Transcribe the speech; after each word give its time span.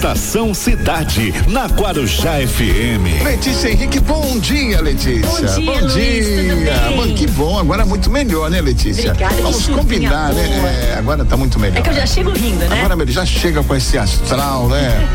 Estação 0.00 0.54
Cidade, 0.54 1.30
na 1.46 1.66
Guarujá 1.66 2.36
FM. 2.40 3.22
Letícia 3.22 3.70
Henrique, 3.70 4.00
bom 4.00 4.38
dia, 4.38 4.80
Letícia. 4.80 5.28
Bom 5.28 5.36
dia, 5.42 5.72
bom 5.74 5.78
Luiz, 5.78 5.92
dia. 5.92 6.54
tudo 6.54 6.64
bem? 6.64 6.96
Bom, 6.96 7.14
que 7.14 7.26
bom, 7.26 7.58
agora 7.58 7.84
muito 7.84 8.10
melhor, 8.10 8.48
né, 8.50 8.62
Letícia? 8.62 9.10
Obrigada, 9.10 9.42
Vamos 9.42 9.68
combinar, 9.68 10.32
né? 10.32 10.56
boa. 10.56 10.70
É, 10.70 10.94
agora 10.96 11.22
tá 11.22 11.36
muito 11.36 11.60
melhor. 11.60 11.80
É 11.80 11.82
que 11.82 11.90
eu 11.90 11.94
já 11.94 12.06
chego 12.06 12.30
rindo, 12.30 12.64
né? 12.64 12.82
Agora, 12.82 13.06
já 13.12 13.26
chega 13.26 13.62
com 13.62 13.74
esse 13.74 13.98
astral, 13.98 14.70
né? 14.70 15.06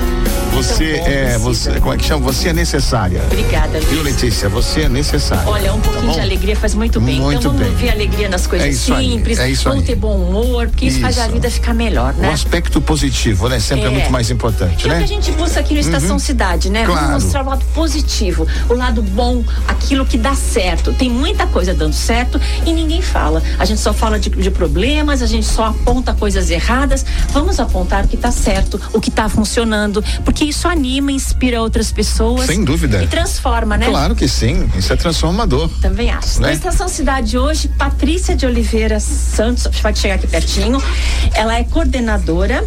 Você 0.56 0.98
bom, 1.00 1.08
é, 1.08 1.38
você, 1.38 1.72
como 1.82 1.94
é 1.94 1.98
que 1.98 2.06
chama? 2.06 2.24
Você 2.32 2.50
é 2.50 2.54
necessária. 2.54 3.22
Obrigada, 3.26 3.80
Viu, 3.82 4.02
Luiz. 4.02 4.16
Letícia? 4.16 4.48
Você 4.50 4.82
é 4.82 4.90
necessária. 4.90 5.48
Olha, 5.50 5.74
um 5.74 5.82
pouquinho 5.82 6.06
Tá 6.08 6.14
de 6.14 6.20
alegria 6.22 6.56
faz 6.56 6.74
muito 6.74 7.02
bem. 7.02 7.20
Muito 7.20 7.40
então 7.40 7.52
vamos 7.52 7.68
bem. 7.68 7.76
ver 7.76 7.90
alegria 7.92 8.30
nas 8.30 8.48
coisas 8.48 8.68
É 8.68 8.72
isso 8.72 8.94
aí, 8.94 9.12
simples. 9.12 9.40
é 9.40 9.50
isso 9.50 9.64
vamos 9.66 9.80
aí. 9.82 9.86
ter 9.88 9.96
bom 9.96 10.16
humor, 10.16 10.68
porque 10.70 10.86
isso, 10.86 11.02
faz 11.02 11.18
a 11.20 11.24
Isso. 11.26 11.34
vida 11.34 11.50
ficar 11.52 11.74
melhor, 11.74 12.14
O 12.14 12.22
né? 12.22 12.30
aspecto 12.32 12.80
positivo, 12.80 13.50
né? 13.50 13.60
Sempre 13.60 13.86
é, 13.86 13.88
É. 13.88 13.92
muito 13.92 14.12
mais 14.12 14.30
importante, 14.32 14.76
Que 14.78 14.88
é 14.88 14.92
o 14.92 14.94
né? 14.94 14.98
que 15.00 15.04
a 15.04 15.08
gente 15.08 15.32
busca 15.34 15.60
aqui 15.60 15.74
no 15.74 15.80
Estação 15.82 16.18
Cidade, 16.18 16.70
né? 16.70 16.86
Claro. 16.86 17.08
Vamos 17.08 17.24
mostrar 17.26 17.44
o 17.44 17.50
lado 17.50 17.66
positivo, 17.74 18.48
o 18.70 18.74
lado 18.74 19.02
bom, 19.02 19.44
aquilo 19.68 20.06
que 20.06 20.18
dá 20.18 20.36
certo. 20.36 20.94
Tem 20.94 21.10
muita 21.10 21.46
coisa 21.48 21.74
dando 21.74 21.94
certo 21.94 22.40
e 22.66 22.72
ninguém 22.72 23.02
fala. 23.02 23.42
A 23.60 23.66
gente 23.66 23.82
só 23.82 23.94
fala 23.94 24.18
de, 24.20 24.30
de 24.30 24.52
problemas, 24.52 25.22
a 25.22 25.26
gente 25.28 25.46
só 25.46 25.66
aponta 25.66 26.14
coisas 26.14 26.50
erradas. 26.50 27.06
Vamos 27.32 27.60
apontar 27.60 28.06
o 28.06 28.08
que 28.08 28.16
está 28.16 28.32
certo, 28.32 28.80
o 28.94 29.02
que 29.02 29.10
está 29.10 29.28
funcionando, 29.28 30.04
porque 30.24 30.45
isso 30.50 30.68
anima, 30.68 31.12
inspira 31.12 31.62
outras 31.62 31.92
pessoas. 31.92 32.46
Sem 32.48 32.64
dúvida. 32.64 33.04
E 33.04 33.08
transforma, 33.08 33.78
né? 33.78 33.88
Claro 33.88 34.16
que 34.16 34.28
sim, 34.28 34.70
isso 34.78 34.92
é 34.92 34.96
transformador. 34.96 35.70
Também 35.82 36.10
acho. 36.12 36.42
Né? 36.42 36.48
Na 36.50 36.54
Estação 36.54 36.88
Cidade 36.88 37.38
hoje, 37.38 37.68
Patrícia 37.70 38.36
de 38.36 38.46
Oliveira 38.46 39.00
Santos, 39.00 39.68
pode 39.82 40.00
chegar 40.00 40.16
aqui 40.16 40.28
pertinho. 40.28 40.82
Ela 41.34 41.58
é 41.60 41.64
coordenadora 41.64 42.66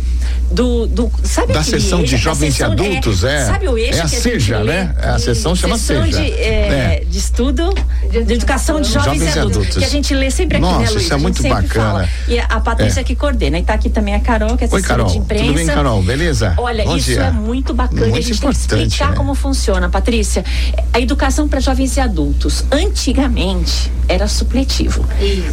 do. 0.50 0.86
do 0.86 1.10
sabe 1.24 1.52
Da 1.52 1.62
sessão 1.62 2.02
de? 2.02 2.14
A 2.14 2.18
jovens 2.18 2.48
e 2.54 2.56
sessão- 2.56 2.72
adultos, 2.72 3.24
é. 3.24 3.44
Sabe 3.46 3.68
o 3.68 3.76
eixo 3.78 3.98
É 3.98 4.02
a 4.02 4.08
que 4.08 4.16
a 4.16 4.20
SEJA, 4.20 4.56
gente 4.58 4.66
lê? 4.66 4.72
né? 4.84 4.94
A 5.02 5.18
sessão 5.18 5.54
chama 5.54 5.78
Sessão 5.78 6.04
SEJA. 6.04 6.20
De, 6.22 6.30
é, 6.32 7.00
É. 7.00 7.04
de 7.08 7.18
estudo 7.18 7.72
de 8.08 8.32
educação 8.34 8.80
de 8.80 8.88
jovens, 8.90 9.04
Jovens 9.18 9.34
e 9.34 9.38
adultos, 9.38 9.56
adultos. 9.58 9.76
Que 9.78 9.84
a 9.84 9.88
gente 9.88 10.14
lê 10.14 10.30
sempre 10.30 10.56
aqui, 10.58 10.66
Nossa, 10.66 10.78
né, 10.82 10.90
Luiz? 10.90 11.02
isso 11.02 11.12
é 11.14 11.16
muito 11.16 11.42
sempre 11.42 11.62
bacana. 11.62 11.86
Fala. 11.90 12.08
E 12.28 12.38
a 12.38 12.60
Patrícia 12.60 13.00
É. 13.00 13.04
que 13.04 13.14
coordena. 13.14 13.58
E 13.58 13.62
tá 13.62 13.74
aqui 13.74 13.88
também 13.90 14.14
a 14.14 14.20
Carol, 14.20 14.56
que 14.56 14.64
é 14.64 14.68
Oi, 14.70 14.78
assessora 14.78 14.98
Carol. 14.98 15.06
de 15.12 15.18
imprensa. 15.18 15.44
Tudo 15.44 15.54
bem, 15.54 15.66
Carol? 15.66 16.02
Beleza? 16.02 16.54
Olha, 16.56 16.84
Bom 16.84 16.96
isso 16.96 17.06
dia. 17.06 17.22
é 17.22 17.30
muito 17.30 17.74
bacana. 17.74 18.00
e 18.00 18.04
a 18.04 18.08
Muito 18.10 18.16
gente 18.26 18.40
tem 18.40 18.50
que 18.50 18.56
importante, 18.56 18.86
explicar 18.88 19.10
né? 19.10 19.16
como 19.16 19.34
funciona, 19.34 19.88
Patrícia. 19.88 20.44
A 20.92 21.00
educação 21.00 21.48
para 21.48 21.60
jovens 21.60 21.96
e 21.96 22.00
adultos. 22.00 22.64
Antigamente 22.70 23.90
era 24.08 24.26
supletivo. 24.26 25.04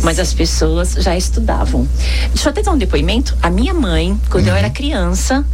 Mas 0.02 0.20
as 0.20 0.34
pessoas 0.34 0.94
já 0.94 1.16
estudavam. 1.16 1.88
Deixa 2.34 2.48
eu 2.48 2.52
até 2.52 2.62
dar 2.62 2.72
um 2.72 2.78
depoimento. 2.78 3.36
A 3.42 3.50
minha 3.50 3.74
mãe, 3.74 4.20
quando 4.30 4.46
Uhum. 4.46 4.52
eu 4.52 4.56
era 4.56 4.70
criança, 4.70 5.46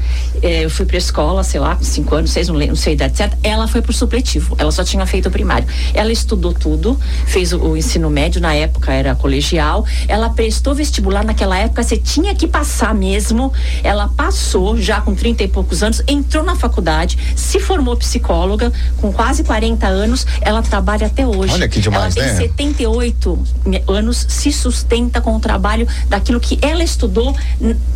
eh, 0.42 0.64
eu 0.66 0.70
fui 0.70 0.86
pra 0.86 0.98
escola, 0.98 1.44
sei 1.44 1.60
lá, 1.60 1.78
cinco 1.82 2.16
anos, 2.16 2.32
seis, 2.32 2.48
não, 2.48 2.56
lembro, 2.56 2.76
não 2.76 2.82
sei 2.82 2.94
a 2.94 2.96
idade 2.96 3.18
certa. 3.18 3.38
Ela 3.44 3.68
foi 3.68 3.82
pro 3.82 3.92
supletivo. 3.94 4.56
Ela 4.58 4.72
só 4.72 4.84
tinha 4.84 5.06
feito 5.06 5.28
o 5.30 5.32
primário. 5.32 5.68
Ela 5.94 6.12
estudou 6.12 6.54
tudo, 6.54 6.91
fez 7.26 7.54
o, 7.54 7.60
o 7.60 7.78
ensino 7.78 8.10
médio, 8.10 8.42
na 8.42 8.54
época 8.54 8.92
era 8.94 9.16
colegial. 9.16 9.86
Ela 10.08 10.30
prestou 10.30 10.74
vestibular 10.76 11.24
naquela 11.24 11.58
época, 11.58 11.84
você 11.84 11.98
tinha 11.98 12.34
que 12.36 12.48
passar 12.48 12.94
mesmo. 12.94 13.52
Ela 13.84 14.08
passou, 14.10 14.78
já 14.78 15.02
com 15.02 15.14
30 15.16 15.44
e 15.44 15.48
poucos 15.48 15.84
anos, 15.84 16.02
entrou 16.08 16.44
na 16.44 16.56
faculdade, 16.56 17.18
se 17.36 17.60
formou 17.60 17.96
psicóloga, 17.96 18.72
com 18.98 19.12
quase 19.12 19.44
40 19.44 19.88
anos. 19.88 20.26
Ela 20.42 20.62
trabalha 20.62 21.08
até 21.08 21.26
hoje. 21.26 21.54
Olha 21.54 21.68
que 21.70 21.80
demais, 21.80 22.16
ela 22.16 22.26
tem 22.26 22.34
né? 22.34 22.40
78 22.42 23.44
me- 23.66 23.84
anos, 23.88 24.26
se 24.30 24.52
sustenta 24.52 25.22
com 25.22 25.36
o 25.36 25.40
trabalho 25.40 25.88
daquilo 26.08 26.40
que 26.40 26.58
ela 26.62 26.84
estudou. 26.84 27.36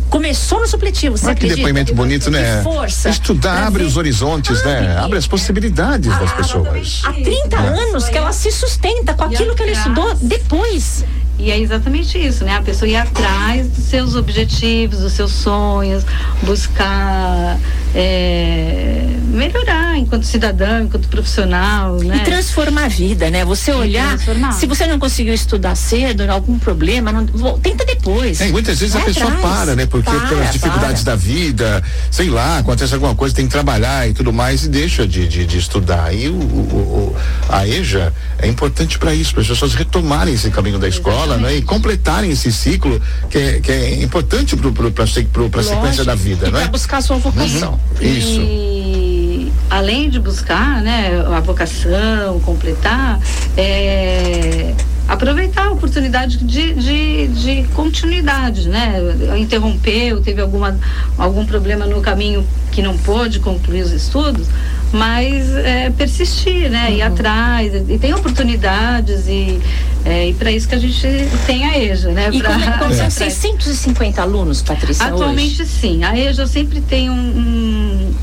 Começou 0.08 0.60
no 0.60 0.66
supletivo, 0.68 1.16
você 1.16 1.26
Olha 1.26 1.34
que 1.34 1.48
depoimento 1.48 1.94
bonito, 1.94 2.30
né? 2.30 2.62
Força. 2.62 3.08
Estudar 3.08 3.66
abre 3.66 3.82
ver- 3.82 3.88
os 3.88 3.96
horizontes, 3.96 4.62
né? 4.64 4.96
Abre. 4.98 5.18
As 5.18 5.26
possibilidades 5.26 6.16
das 6.18 6.32
pessoas. 6.32 7.02
Há 7.04 7.12
30 7.12 7.56
É. 7.56 7.66
anos 7.68 8.08
que 8.08 8.16
ela 8.16 8.32
se 8.32 8.50
sustenta 8.52 8.85
com 9.14 9.30
E 9.30 9.34
aquilo 9.34 9.54
que 9.54 9.62
ela 9.62 9.72
atrás. 9.72 9.86
estudou 9.98 10.14
depois. 10.28 11.04
E 11.38 11.50
é 11.50 11.58
exatamente 11.60 12.18
isso, 12.18 12.44
né? 12.44 12.56
A 12.56 12.62
pessoa 12.62 12.88
ir 12.88 12.96
atrás 12.96 13.68
dos 13.68 13.84
seus 13.84 14.14
objetivos, 14.16 15.00
dos 15.00 15.12
seus 15.12 15.32
sonhos, 15.32 16.02
buscar 16.42 17.58
é, 17.94 19.06
melhorar 19.28 19.98
enquanto 19.98 20.24
cidadão, 20.24 20.84
enquanto 20.84 21.08
profissional, 21.08 21.96
né? 21.98 22.18
E 22.18 22.20
transformar 22.24 22.84
a 22.84 22.88
vida, 22.88 23.30
né? 23.30 23.44
Você 23.44 23.72
olhar, 23.72 24.16
se 24.52 24.66
você 24.66 24.86
não 24.86 24.98
conseguiu 24.98 25.34
estudar 25.34 25.74
cedo, 25.74 26.22
algum 26.30 26.58
problema, 26.58 27.12
não- 27.12 27.58
tenta 27.58 27.84
depois. 27.84 28.40
É, 28.40 28.48
muitas 28.48 28.78
vezes 28.78 28.94
a 28.96 28.98
Vai 29.00 29.08
pessoa 29.08 29.32
atrás. 29.32 29.42
para, 29.56 29.76
né? 29.76 29.86
Porque 29.86 30.10
Para, 30.10 30.28
pelas 30.28 30.52
dificuldades 30.52 31.02
para. 31.02 31.12
da 31.12 31.16
vida, 31.16 31.82
sei 32.10 32.30
lá, 32.30 32.58
acontece 32.58 32.94
alguma 32.94 33.14
coisa, 33.14 33.34
tem 33.34 33.46
que 33.46 33.52
trabalhar 33.52 34.08
e 34.08 34.14
tudo 34.14 34.32
mais 34.32 34.64
e 34.64 34.68
deixa 34.68 35.06
de, 35.06 35.26
de, 35.28 35.44
de 35.44 35.58
estudar. 35.58 36.14
E 36.14 36.28
o, 36.28 36.32
o- 36.34 37.14
o- 37.14 37.16
a 37.48 37.66
EJA 37.66 38.12
é 38.38 38.46
importante 38.46 38.98
para 38.98 39.12
isso, 39.14 39.32
para 39.32 39.42
as 39.42 39.48
pessoas 39.48 39.74
retomarem 39.74 40.34
esse 40.34 40.50
caminho 40.50 40.78
da 40.78 40.88
escola, 40.88 41.25
né? 41.36 41.56
E 41.56 41.62
completarem 41.62 42.30
esse 42.30 42.52
ciclo 42.52 43.00
que 43.28 43.38
é, 43.38 43.60
que 43.60 43.72
é 43.72 44.02
importante 44.02 44.56
para 44.56 45.60
a 45.60 45.64
sequência 45.64 46.04
da 46.04 46.14
vida, 46.14 46.48
e 46.48 46.52
né? 46.52 46.60
Pra 46.60 46.68
buscar 46.68 46.98
a 46.98 47.02
sua 47.02 47.16
vocação. 47.16 47.78
Isso. 48.00 48.40
E 48.40 49.52
além 49.68 50.08
de 50.08 50.18
buscar, 50.20 50.80
né, 50.82 51.24
a 51.34 51.40
vocação, 51.40 52.40
completar, 52.40 53.20
é, 53.56 54.74
aproveitar 55.08 55.66
a 55.66 55.70
oportunidade 55.72 56.38
de, 56.38 56.74
de, 56.74 57.28
de 57.28 57.68
continuidade, 57.74 58.68
né? 58.68 58.94
Interrompeu, 59.38 60.20
teve 60.20 60.40
alguma, 60.40 60.78
algum 61.16 61.44
problema 61.44 61.86
no 61.86 62.00
caminho 62.00 62.46
que 62.72 62.82
não 62.82 62.96
pôde 62.98 63.40
concluir 63.40 63.82
os 63.82 63.92
estudos, 63.92 64.48
mas 64.96 65.54
é, 65.56 65.90
persistir, 65.90 66.70
né? 66.70 66.92
Ir 66.92 67.02
atrás, 67.02 67.72
e 67.88 67.98
tem 67.98 68.14
oportunidades 68.14 69.26
e, 69.28 69.60
é, 70.04 70.28
e 70.28 70.34
para 70.34 70.50
isso 70.50 70.68
que 70.68 70.74
a 70.74 70.78
gente 70.78 71.00
tem 71.46 71.64
a 71.64 71.78
EJA, 71.78 72.10
né? 72.12 72.28
E 72.32 72.38
Pra- 72.40 72.52
como, 72.52 72.64
é- 72.64 72.72
como 72.78 72.94
são 72.94 73.06
atrás. 73.06 73.14
650 73.14 74.22
alunos, 74.22 74.62
Patrícia, 74.62 75.06
Atualmente 75.06 75.62
hoje? 75.62 75.70
sim. 75.70 76.04
A 76.04 76.16
EJA 76.18 76.46
sempre 76.46 76.80
tem 76.80 77.10
um, 77.10 77.14
um, 77.14 78.14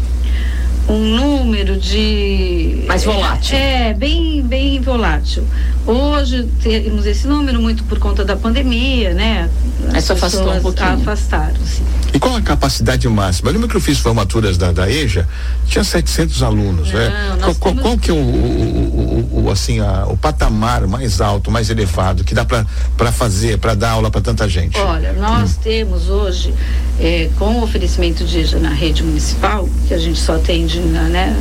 um 0.89 0.97
número 1.15 1.77
de. 1.77 2.83
Mais 2.87 3.03
volátil. 3.03 3.57
É, 3.57 3.93
bem, 3.93 4.41
bem 4.41 4.81
volátil. 4.81 5.45
Hoje 5.85 6.47
temos 6.61 7.05
esse 7.05 7.27
número 7.27 7.61
muito 7.61 7.83
por 7.83 7.99
conta 7.99 8.23
da 8.23 8.35
pandemia, 8.37 9.13
né? 9.13 9.49
As 9.93 10.03
Isso 10.05 10.13
afastou 10.13 10.41
um 10.43 10.45
pessoas 10.53 10.61
pouquinho. 10.63 10.93
Afastaram, 11.01 11.55
sim. 11.65 11.83
E 12.13 12.19
qual 12.19 12.35
a 12.35 12.41
capacidade 12.41 13.07
máxima? 13.09 13.49
Eu 13.49 13.53
lembro 13.53 13.67
que 13.67 13.75
eu 13.75 13.81
fiz 13.81 13.97
formaturas 13.99 14.57
da, 14.57 14.71
da 14.71 14.89
EJA, 14.89 15.27
tinha 15.67 15.83
700 15.83 16.41
alunos, 16.43 16.91
né? 16.91 17.09
Não, 17.09 17.37
Qual, 17.37 17.47
nós 17.49 17.57
qual, 17.57 17.73
temos- 17.73 17.81
qual 17.81 17.97
que 17.97 18.11
é 18.11 18.13
o, 18.13 18.17
o, 18.17 19.29
o- 19.33 19.43
o- 19.45 19.51
assim, 19.51 19.79
a- 19.79 20.05
o 20.07 20.15
patamar 20.15 20.87
mais 20.87 21.19
alto, 21.19 21.51
mais 21.51 21.69
elevado 21.69 22.23
que 22.23 22.33
dá 22.33 22.45
para 22.45 23.11
fazer, 23.11 23.57
para 23.57 23.73
dar 23.73 23.91
aula 23.91 24.09
para 24.11 24.21
tanta 24.21 24.47
gente? 24.47 24.77
Olha, 24.77 25.11
nós 25.13 25.57
temos 25.57 26.07
hoje, 26.07 26.53
eh, 26.99 27.29
com 27.37 27.45
o 27.59 27.63
oferecimento 27.63 28.23
de 28.23 28.39
EJA 28.39 28.59
na 28.59 28.69
rede 28.69 29.03
municipal, 29.03 29.67
que 29.87 29.93
a 29.93 29.97
gente 29.97 30.19
só 30.19 30.35
atende 30.35 30.79
né, 30.79 31.35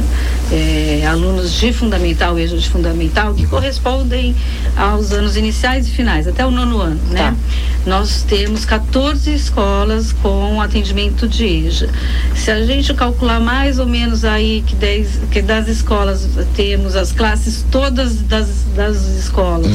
eh, 0.51 1.07
alunos 1.07 1.53
de 1.53 1.73
fundamental, 1.73 2.37
EJA 2.39 2.57
de 2.57 2.69
fundamental, 2.69 3.35
que 3.35 3.47
correspondem 3.47 4.32
aos 4.77 5.13
anos 5.13 5.37
iniciais 5.37 5.87
e 5.87 5.91
finais, 5.91 6.27
até 6.27 6.45
o 6.45 6.51
nono 6.51 6.81
ano, 6.81 7.01
né? 7.11 7.35
Nós 7.85 8.23
temos 8.23 8.65
14 8.65 9.33
escolas 9.35 10.13
com 10.13 10.61
atendimento 10.61 11.27
de 11.27 11.45
EJA. 11.45 11.89
Se 12.35 12.51
a 12.51 12.65
gente 12.65 12.95
calcular 12.95 13.41
mais 13.41 13.79
ou 13.79 13.87
menos 13.87 14.25
aí 14.25 14.63
que, 14.67 14.77
10, 14.77 15.21
que 15.31 15.43
das 15.43 15.69
escolas 15.69 16.29
temos 16.55 16.95
as 16.95 17.13
classes 17.13 17.65
todas 17.71 18.23
das, 18.23 18.49
das 18.75 18.97
escolas 19.19 19.73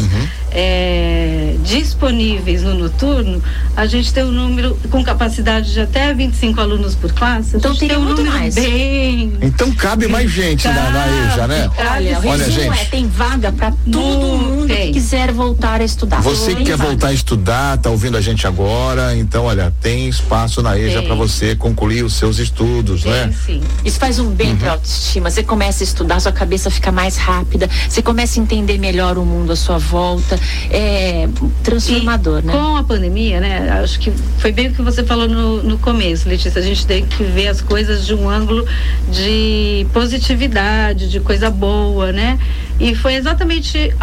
é, 0.52 1.56
disponíveis 1.64 2.64
no 2.64 2.74
noturno, 2.76 3.42
a 3.76 3.86
gente 3.86 4.14
tem 4.14 4.24
um 4.24 4.32
número 4.32 4.78
com 4.90 5.04
capacidade 5.04 5.72
de 5.74 5.80
até 5.82 6.14
25 6.14 6.60
alunos 6.60 6.96
por 6.96 7.12
classe. 7.14 7.58
Então 7.58 7.76
tem 7.76 7.96
um 7.96 8.02
muito 8.02 8.18
número 8.22 8.38
mais. 8.38 8.56
Bem. 8.56 9.34
Então 9.42 9.72
cabe 9.74 10.08
mais 10.08 10.30
gente 10.32 10.68
na, 10.68 10.90
na 10.92 11.08
EJA, 11.08 11.48
né? 11.48 11.70
Olha, 11.78 12.20
Olha, 12.24 12.46
resumo 12.46 12.52
gente. 12.74 12.80
é, 12.82 12.86
tem 12.86 13.08
vaga 13.08 13.52
para 13.52 13.72
todo 13.92 14.00
mundo 14.00 14.68
que 14.68 14.74
tem. 14.76 14.92
quiser 14.92 15.32
voltar 15.32 15.82
a 15.82 15.84
estudar. 15.84 16.22
Você 16.22 16.56
que 16.56 16.64
quer 16.64 16.78
vaga. 16.78 16.90
voltar 16.92 17.08
a 17.10 17.14
estudar, 17.14 17.78
tá 17.78 17.90
ouvindo 17.90 18.18
a 18.18 18.22
gente 18.22 18.46
agora, 18.48 19.16
então 19.16 19.46
olha, 19.46 19.74
tem 19.82 20.08
espaço 20.08 20.62
na 20.62 20.78
EJA 20.78 21.04
para 21.04 21.16
você 21.16 21.56
concluir 21.56 22.04
os 22.04 22.14
seus 22.14 22.40
estudos, 22.40 23.04
Tem, 23.04 23.12
né? 23.12 23.34
sim. 23.46 23.62
Isso 23.84 24.00
faz 24.00 24.20
um 24.20 24.30
bem 24.32 24.48
Uhum. 24.52 24.58
pra 24.58 24.72
autoestima. 24.74 25.30
Você 25.30 25.44
começa 25.44 25.84
a 25.84 25.86
estudar, 25.86 26.20
sua 26.22 26.32
cabeça 26.32 26.70
fica 26.70 26.92
mais 26.92 27.18
rápida, 27.18 27.70
você 27.90 28.02
começa 28.02 28.40
a 28.40 28.44
entender 28.44 28.78
melhor 28.78 29.18
o 29.18 29.26
mundo 29.26 29.52
à 29.52 29.56
sua 29.56 29.78
volta. 29.78 30.37
É 30.70 31.28
transformador, 31.64 32.40
E 32.40 32.48
né? 32.48 32.54
Com 32.54 32.78
a 32.78 32.84
pandemia, 32.84 33.40
né? 33.40 33.70
Acho 33.82 34.00
que 34.00 34.12
foi 34.40 34.52
bem 34.52 34.68
o 34.68 34.74
que 34.74 34.82
você 34.82 35.04
falou 35.04 35.28
no, 35.28 35.64
no 35.64 35.78
começo, 35.78 36.28
Letícia. 36.28 36.60
A 36.60 36.64
gente 36.64 36.86
tem 36.86 37.06
que 37.06 37.24
ver 37.24 37.48
as 37.48 37.62
coisas 37.62 38.06
de 38.06 38.14
um 38.14 38.30
ângulo 38.30 38.66
de 39.12 39.86
positividade, 39.94 41.10
de 41.10 41.20
coisa 41.20 41.50
boa, 41.50 42.12
né? 42.12 42.40
E 42.80 42.94
foi 42.96 43.16
exatamente 43.16 43.78
é, 43.78 43.96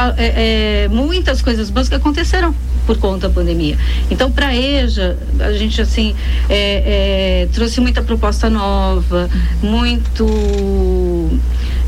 é, 0.85 0.89
muitas 0.89 1.41
coisas 1.41 1.71
boas 1.71 1.89
que 1.89 1.95
aconteceram 1.95 2.55
por 2.87 2.99
conta 2.99 3.29
da 3.29 3.35
pandemia. 3.35 3.79
Então, 4.11 4.31
para 4.31 4.49
a 4.49 4.57
EJA, 4.57 5.17
a 5.41 5.53
gente 5.53 5.81
assim 5.81 6.15
é, 6.49 7.45
é, 7.45 7.49
trouxe 7.53 7.81
muita 7.81 8.03
proposta 8.03 8.51
nova, 8.51 9.31
muito 9.63 11.31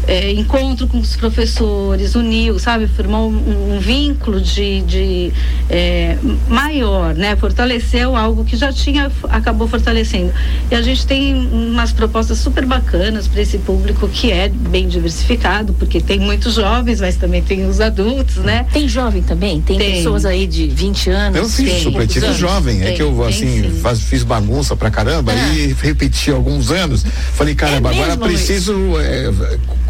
é, 0.06 0.31
encontro 0.32 0.87
com 0.87 0.99
os 0.99 1.17
professores, 1.17 2.14
uniu, 2.14 2.58
sabe, 2.58 2.87
formou 2.87 3.29
um, 3.29 3.76
um 3.76 3.81
vínculo 3.81 4.41
de, 4.41 4.82
de 4.82 5.32
é, 5.69 6.17
maior, 6.49 7.14
né? 7.14 7.35
Fortaleceu 7.37 8.14
algo 8.14 8.44
que 8.44 8.56
já 8.56 8.73
tinha, 8.73 9.11
acabou 9.29 9.67
fortalecendo. 9.67 10.32
E 10.70 10.75
a 10.75 10.82
gente 10.82 11.06
tem 11.06 11.35
umas 11.35 11.93
propostas 11.93 12.38
super 12.38 12.64
bacanas 12.64 13.26
para 13.26 13.43
esse 13.43 13.58
público 13.58 14.08
que 14.08 14.31
é 14.31 14.49
bem 14.49 14.87
diversificado, 14.87 15.73
porque 15.73 16.00
tem 16.00 16.20
muitos 16.20 16.55
jovens, 16.55 17.00
mas 17.00 17.17
também 17.17 17.43
tem 17.43 17.67
os 17.67 17.81
adultos, 17.81 18.37
né? 18.37 18.67
Tem 18.73 18.88
jovem 18.88 19.23
também? 19.23 19.61
Tem, 19.61 19.76
tem. 19.76 19.97
pessoas 19.97 20.25
aí 20.25 20.47
de 20.47 20.69
20 20.69 21.11
anos? 21.11 21.37
Eu 21.37 21.49
fiz 21.49 21.82
supletivo 21.82 22.32
jovem, 22.32 22.79
tem, 22.79 22.88
é 22.88 22.93
que 22.93 23.03
eu 23.03 23.25
assim 23.25 23.70
faz, 23.82 24.00
fiz 24.00 24.23
bagunça 24.23 24.76
pra 24.76 24.91
caramba 24.91 25.32
ah. 25.32 25.55
e 25.55 25.75
repeti 25.82 26.31
alguns 26.31 26.70
anos. 26.70 27.05
Falei, 27.35 27.55
caramba, 27.55 27.93
é 27.93 27.94
agora 27.94 28.17
preciso 28.17 28.73
é, 29.00 29.31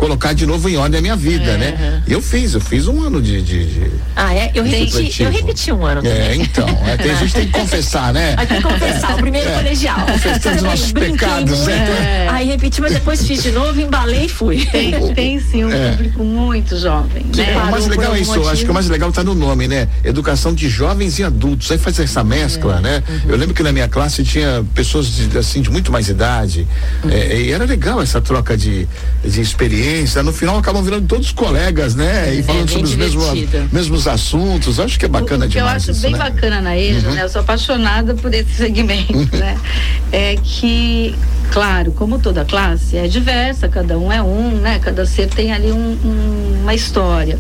colocar 0.06 0.32
de 0.32 0.46
novo 0.46 0.68
em 0.68 0.76
ordem 0.76 0.98
a 0.98 1.02
minha 1.02 1.16
vida, 1.16 1.52
é, 1.52 1.56
né? 1.56 2.02
E 2.06 2.12
eu 2.12 2.22
fiz, 2.22 2.54
eu 2.54 2.60
fiz 2.60 2.86
um 2.86 3.02
ano 3.02 3.20
de. 3.20 3.42
de, 3.42 3.66
de 3.66 3.90
ah, 4.14 4.32
é? 4.32 4.52
Eu 4.54 4.62
repeti, 4.62 5.22
eu 5.22 5.30
repeti 5.30 5.72
um 5.72 5.84
ano. 5.84 6.00
É, 6.06 6.22
também. 6.22 6.42
então. 6.42 6.68
É, 6.86 6.96
tem, 6.96 7.10
a 7.10 7.14
gente 7.16 7.34
tem 7.34 7.46
que 7.46 7.52
confessar, 7.52 8.12
né? 8.12 8.36
Tem 8.36 8.58
que 8.58 8.62
confessar, 8.62 9.14
o 9.14 9.16
primeiro 9.18 9.48
é, 9.48 9.54
colegial. 9.56 10.00
Confessando 10.06 10.56
os 10.56 10.62
nossos 10.62 10.92
pecados, 10.92 11.66
né? 11.66 12.26
É. 12.26 12.28
Aí 12.30 12.46
repeti, 12.46 12.80
mas 12.80 12.92
depois 12.92 13.26
fiz 13.26 13.42
de 13.42 13.50
novo, 13.50 13.80
embalei 13.80 14.26
e 14.26 14.28
fui. 14.28 14.64
Tem, 14.66 15.14
tem 15.14 15.40
sim 15.40 15.64
um 15.64 15.72
é. 15.72 15.90
público 15.90 16.22
muito 16.22 16.78
jovem. 16.78 17.26
Né? 17.34 17.56
O 17.56 17.70
mais 17.70 17.86
legal 17.86 18.14
é 18.14 18.20
isso, 18.20 18.30
motivo. 18.30 18.48
acho 18.50 18.64
que 18.64 18.70
o 18.70 18.74
mais 18.74 18.88
legal 18.88 19.08
está 19.08 19.24
no 19.24 19.34
nome, 19.34 19.66
né? 19.66 19.88
Educação 20.04 20.54
de 20.54 20.68
jovens 20.68 21.18
e 21.18 21.24
adultos. 21.24 21.70
Aí 21.72 21.78
faz 21.78 21.98
essa 21.98 22.22
mescla, 22.22 22.80
né? 22.80 23.02
Uhum. 23.08 23.30
Eu 23.30 23.36
lembro 23.36 23.54
que 23.54 23.62
na 23.62 23.72
minha 23.72 23.88
classe 23.88 24.22
tinha 24.22 24.64
pessoas 24.74 25.08
de, 25.08 25.38
assim, 25.38 25.60
de 25.60 25.70
muito 25.70 25.90
mais 25.90 26.08
idade. 26.08 26.66
Uhum. 27.02 27.10
e 27.10 27.50
era 27.50 27.64
legal 27.64 28.00
essa 28.00 28.20
troca 28.20 28.56
de, 28.56 28.86
de 29.24 29.40
experiência. 29.40 29.95
No 30.22 30.32
final 30.32 30.58
acabam 30.58 30.82
virando 30.82 31.06
todos 31.06 31.32
colegas, 31.32 31.94
né? 31.94 32.34
E 32.34 32.42
falando 32.42 32.68
sobre 32.68 32.88
os 32.88 32.96
mesmos, 32.96 33.26
mesmos 33.72 34.06
assuntos. 34.06 34.78
Acho 34.80 34.98
que 34.98 35.04
é 35.04 35.08
bacana 35.08 35.44
o, 35.44 35.48
o 35.48 35.50
que 35.50 35.56
demais. 35.58 35.72
eu 35.72 35.76
acho 35.76 35.90
isso, 35.92 36.02
bem 36.02 36.12
né? 36.12 36.18
bacana 36.18 36.60
na 36.60 36.76
EJA, 36.76 37.08
uhum. 37.08 37.14
né? 37.14 37.22
Eu 37.22 37.28
sou 37.28 37.40
apaixonada 37.40 38.14
por 38.14 38.32
esse 38.34 38.54
segmento, 38.54 39.14
né? 39.36 39.58
É 40.12 40.36
que 40.42 41.14
claro, 41.52 41.92
como 41.92 42.18
toda 42.18 42.44
classe 42.44 42.96
é 42.96 43.08
diversa, 43.08 43.68
cada 43.68 43.98
um 43.98 44.10
é 44.12 44.22
um, 44.22 44.50
né? 44.50 44.78
Cada 44.78 45.06
ser 45.06 45.28
tem 45.28 45.52
ali 45.52 45.72
um, 45.72 45.98
um, 46.04 46.60
uma 46.62 46.74
história. 46.74 47.38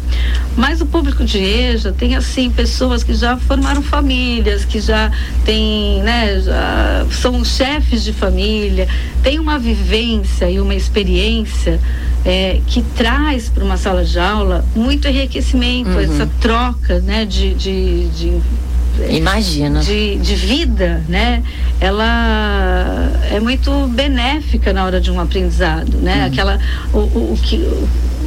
Mas 0.56 0.80
o 0.80 0.86
público 0.86 1.24
de 1.24 1.38
EJA 1.38 1.92
tem 1.92 2.16
assim 2.16 2.50
pessoas 2.50 3.04
que 3.04 3.14
já 3.14 3.36
formaram 3.36 3.82
famílias, 3.82 4.64
que 4.64 4.80
já 4.80 5.12
têm, 5.44 6.02
né? 6.02 6.40
Já 6.40 7.06
são 7.10 7.44
chefes 7.44 8.02
de 8.02 8.12
família, 8.12 8.88
tem 9.22 9.38
uma 9.38 9.58
vivência 9.58 10.50
e 10.50 10.58
uma 10.58 10.74
experiência 10.74 11.78
é, 12.24 12.60
que 12.66 12.82
traz 12.82 13.48
para 13.48 13.64
uma 13.64 13.76
sala 13.76 14.04
de 14.04 14.18
aula 14.18 14.64
muito 14.74 15.06
enriquecimento, 15.06 15.90
uhum. 15.90 16.00
essa 16.00 16.28
troca, 16.40 17.00
né? 17.00 17.24
de, 17.24 17.54
de, 17.54 18.08
de 18.08 18.40
Imagina. 19.10 19.80
De, 19.80 20.16
de 20.16 20.34
vida, 20.34 21.02
né? 21.08 21.42
Ela 21.80 23.10
é 23.30 23.38
muito 23.40 23.70
benéfica 23.88 24.72
na 24.72 24.84
hora 24.84 25.00
de 25.00 25.10
um 25.10 25.20
aprendizado, 25.20 25.98
né? 25.98 26.20
Uhum. 26.20 26.26
Aquela, 26.26 26.60
o, 26.92 26.98
o, 26.98 27.32
o 27.32 27.38
que, 27.42 27.68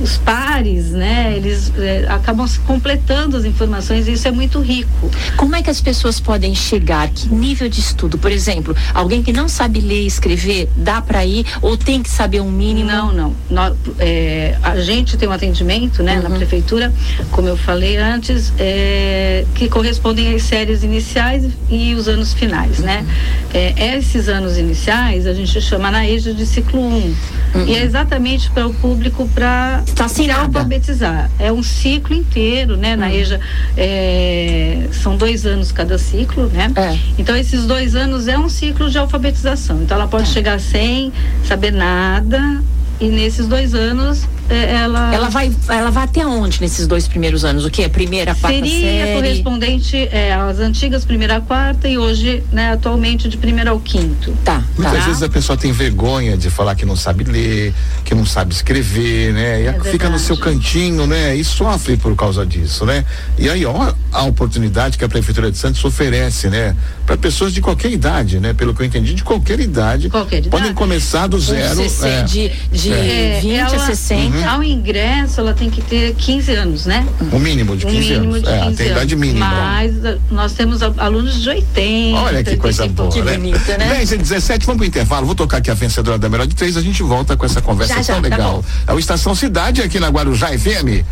os 0.01 0.17
pares, 0.17 0.91
né? 0.91 1.33
Eles 1.35 1.71
é, 1.77 2.05
acabam 2.09 2.47
se 2.47 2.59
completando 2.59 3.35
as 3.35 3.45
informações 3.45 4.07
e 4.07 4.13
isso 4.13 4.27
é 4.27 4.31
muito 4.31 4.59
rico. 4.59 5.11
Como 5.35 5.55
é 5.55 5.61
que 5.61 5.69
as 5.69 5.81
pessoas 5.81 6.19
podem 6.19 6.55
chegar? 6.55 7.09
Que 7.09 7.27
nível 7.33 7.69
de 7.69 7.79
estudo? 7.79 8.17
Por 8.17 8.31
exemplo, 8.31 8.75
alguém 8.93 9.21
que 9.21 9.33
não 9.33 9.47
sabe 9.47 9.79
ler 9.79 10.03
e 10.03 10.07
escrever, 10.07 10.69
dá 10.75 11.01
para 11.01 11.25
ir 11.25 11.45
ou 11.61 11.77
tem 11.77 12.01
que 12.01 12.09
saber 12.09 12.41
um 12.41 12.51
mínimo? 12.51 12.89
Não, 12.89 13.11
não. 13.11 13.35
Nós, 13.49 13.75
é, 13.99 14.57
a 14.61 14.79
gente 14.79 15.17
tem 15.17 15.27
um 15.27 15.31
atendimento, 15.31 16.03
né? 16.03 16.17
Uhum. 16.17 16.23
Na 16.23 16.29
prefeitura, 16.29 16.93
como 17.31 17.47
eu 17.47 17.57
falei 17.57 17.97
antes, 17.97 18.53
é, 18.57 19.45
que 19.55 19.67
correspondem 19.67 20.33
às 20.33 20.43
séries 20.43 20.83
iniciais 20.83 21.45
e 21.69 21.93
os 21.95 22.07
anos 22.07 22.33
finais, 22.33 22.79
né? 22.79 23.05
É, 23.53 23.97
esses 23.97 24.29
anos 24.29 24.57
iniciais 24.57 25.27
a 25.27 25.33
gente 25.33 25.59
chama 25.61 25.91
na 25.91 26.07
EJA 26.07 26.33
de 26.33 26.45
ciclo 26.45 26.79
1. 26.79 26.85
Um, 26.85 27.15
uhum. 27.55 27.65
E 27.67 27.75
é 27.75 27.83
exatamente 27.83 28.49
para 28.51 28.67
o 28.67 28.73
público 28.73 29.27
para 29.33 29.78
tá 29.95 30.07
se 30.07 30.29
alfabetizar. 30.29 31.29
É 31.39 31.51
um 31.51 31.63
ciclo 31.63 32.15
inteiro, 32.15 32.77
né? 32.77 32.95
Na 32.95 33.07
uhum. 33.07 33.13
EJA 33.13 33.39
é, 33.77 34.87
são 34.91 35.17
dois 35.17 35.45
anos 35.45 35.71
cada 35.71 35.97
ciclo, 35.97 36.47
né? 36.47 36.71
É. 36.75 36.97
Então 37.17 37.35
esses 37.35 37.65
dois 37.65 37.95
anos 37.95 38.27
é 38.27 38.37
um 38.37 38.49
ciclo 38.49 38.89
de 38.89 38.97
alfabetização. 38.97 39.81
Então 39.81 39.97
ela 39.97 40.07
pode 40.07 40.23
é. 40.23 40.33
chegar 40.33 40.59
sem 40.59 41.11
saber 41.45 41.71
nada 41.71 42.61
e 42.99 43.07
nesses 43.07 43.47
dois 43.47 43.73
anos 43.73 44.27
ela 44.49 45.13
ela 45.13 45.29
vai 45.29 45.51
ela 45.67 45.91
vai 45.91 46.03
até 46.03 46.25
onde 46.25 46.61
nesses 46.61 46.87
dois 46.87 47.07
primeiros 47.07 47.45
anos 47.45 47.65
o 47.65 47.69
que 47.69 47.83
a 47.83 47.89
primeira 47.89 48.31
a 48.31 48.35
quarta 48.35 48.57
seria 48.57 49.05
série? 49.05 49.13
correspondente 49.13 49.97
é, 50.11 50.33
às 50.33 50.59
antigas 50.59 51.05
primeira 51.05 51.37
a 51.37 51.41
quarta 51.41 51.87
e 51.87 51.97
hoje 51.97 52.43
né 52.51 52.71
atualmente 52.71 53.29
de 53.29 53.37
primeiro 53.37 53.69
ao 53.69 53.79
quinto 53.79 54.31
tá 54.43 54.63
muitas 54.77 54.99
tá. 54.99 55.05
vezes 55.05 55.23
a 55.23 55.29
pessoa 55.29 55.57
tem 55.57 55.71
vergonha 55.71 56.37
de 56.37 56.49
falar 56.49 56.75
que 56.75 56.85
não 56.85 56.95
sabe 56.95 57.23
ler 57.23 57.73
que 58.03 58.15
não 58.15 58.25
sabe 58.25 58.53
escrever 58.53 59.33
né 59.33 59.61
e 59.61 59.67
é 59.67 59.73
fica 59.73 59.89
verdade. 59.89 60.11
no 60.13 60.19
seu 60.19 60.37
cantinho 60.37 61.05
né 61.05 61.35
e 61.35 61.43
sofre 61.43 61.97
por 61.97 62.15
causa 62.15 62.45
disso 62.45 62.85
né 62.85 63.05
e 63.37 63.49
aí 63.49 63.65
ó 63.65 63.93
a 64.11 64.23
oportunidade 64.23 64.97
que 64.97 65.03
a 65.03 65.09
prefeitura 65.09 65.51
de 65.51 65.57
Santos 65.57 65.83
oferece 65.83 66.49
né 66.49 66.75
para 67.05 67.17
pessoas 67.17 67.53
de 67.53 67.61
qualquer 67.61 67.91
idade 67.91 68.39
né 68.39 68.53
pelo 68.53 68.73
que 68.73 68.81
eu 68.81 68.85
entendi 68.85 69.13
de 69.13 69.23
qualquer 69.23 69.59
idade, 69.59 70.09
qualquer 70.09 70.37
idade. 70.37 70.49
podem 70.49 70.73
começar 70.73 71.27
do 71.27 71.39
zero 71.39 71.81
é, 72.03 72.23
de, 72.23 72.51
de 72.71 72.93
é. 72.93 73.39
20 73.41 73.53
ela, 73.53 73.75
a 73.75 73.79
60 73.79 74.37
uhum. 74.37 74.38
Ao 74.45 74.63
ingresso 74.63 75.39
ela 75.39 75.53
tem 75.53 75.69
que 75.69 75.81
ter 75.81 76.13
15 76.15 76.51
anos, 76.53 76.85
né? 76.85 77.05
O 77.31 77.39
mínimo 77.39 77.75
de 77.75 77.85
15 77.85 77.97
o 77.97 77.99
mínimo 77.99 78.35
anos. 78.35 78.47
De 78.47 78.59
15 78.59 78.73
é, 78.73 78.75
tem 78.75 78.91
idade 78.91 79.15
mínima. 79.15 79.49
Mas 79.49 80.05
eh, 80.05 80.17
nós 80.31 80.53
temos 80.53 80.81
alunos 80.81 81.41
de 81.41 81.49
80. 81.49 82.19
Olha 82.19 82.43
que 82.43 82.57
coisa 82.57 82.87
boa, 82.87 83.11
que 83.11 83.21
né? 83.21 83.33
Bonita, 83.33 83.77
né? 83.77 83.89
10 83.89 84.11
e 84.11 84.17
17, 84.17 84.65
vamos 84.65 84.79
pro 84.79 84.87
intervalo. 84.87 85.25
Vou 85.25 85.35
tocar 85.35 85.57
aqui 85.57 85.71
a 85.71 85.73
vencedora 85.73 86.17
da 86.17 86.29
melhor 86.29 86.47
de 86.47 86.55
três, 86.55 86.77
a 86.77 86.81
gente 86.81 87.01
volta 87.03 87.35
com 87.35 87.45
essa 87.45 87.61
conversa 87.61 87.95
já, 87.95 88.03
tão 88.03 88.15
já, 88.15 88.15
tá 88.15 88.19
legal. 88.21 88.63
Tá 88.85 88.93
é 88.93 88.95
o 88.95 88.99
Estação 88.99 89.35
Cidade 89.35 89.81
aqui 89.81 89.99
na 89.99 90.09
Guarujá 90.09 90.47
FM. 90.47 91.05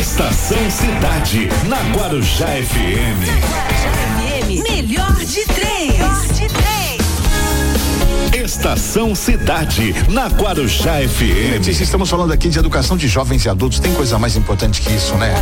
Estação 0.00 0.70
Cidade, 0.70 1.48
na 1.68 1.80
Guarujá 1.96 2.46
FM. 2.46 3.86
Melhor 4.46 5.14
de 5.24 5.44
três. 5.46 5.75
Estação 8.56 9.14
Cidade, 9.14 9.94
na 10.08 10.28
Guarujá 10.28 10.94
FM. 11.06 11.62
Gente, 11.62 11.82
estamos 11.82 12.08
falando 12.08 12.32
aqui 12.32 12.48
de 12.48 12.58
educação 12.58 12.96
de 12.96 13.06
jovens 13.06 13.44
e 13.44 13.50
adultos. 13.50 13.78
Tem 13.78 13.92
coisa 13.92 14.18
mais 14.18 14.34
importante 14.34 14.80
que 14.80 14.90
isso, 14.94 15.14
né? 15.16 15.34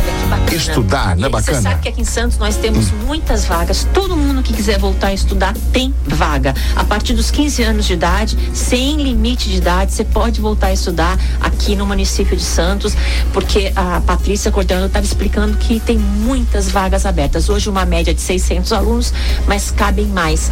Estudar, 0.51 1.15
não 1.15 1.27
é 1.27 1.29
bacana? 1.29 1.61
Você 1.61 1.63
sabe 1.63 1.81
que 1.81 1.87
aqui 1.87 2.01
em 2.01 2.05
Santos 2.05 2.37
nós 2.37 2.57
temos 2.57 2.91
hum. 2.91 3.05
muitas 3.07 3.45
vagas. 3.45 3.87
Todo 3.93 4.17
mundo 4.17 4.43
que 4.43 4.53
quiser 4.53 4.77
voltar 4.77 5.07
a 5.07 5.13
estudar 5.13 5.55
tem 5.71 5.93
vaga. 6.05 6.53
A 6.75 6.83
partir 6.83 7.13
dos 7.13 7.31
15 7.31 7.63
anos 7.63 7.85
de 7.85 7.93
idade, 7.93 8.37
sem 8.53 8.97
limite 8.97 9.49
de 9.49 9.57
idade, 9.57 9.93
você 9.93 10.03
pode 10.03 10.41
voltar 10.41 10.67
a 10.67 10.73
estudar 10.73 11.17
aqui 11.39 11.73
no 11.73 11.85
município 11.85 12.35
de 12.35 12.43
Santos, 12.43 12.97
porque 13.31 13.71
a 13.77 14.01
Patrícia 14.01 14.51
Cordano 14.51 14.87
estava 14.87 15.05
explicando 15.05 15.55
que 15.55 15.79
tem 15.79 15.97
muitas 15.97 16.69
vagas 16.69 17.05
abertas. 17.05 17.47
Hoje 17.47 17.69
uma 17.69 17.85
média 17.85 18.13
de 18.13 18.19
600 18.19 18.73
alunos, 18.73 19.13
mas 19.47 19.71
cabem 19.71 20.07
mais. 20.07 20.51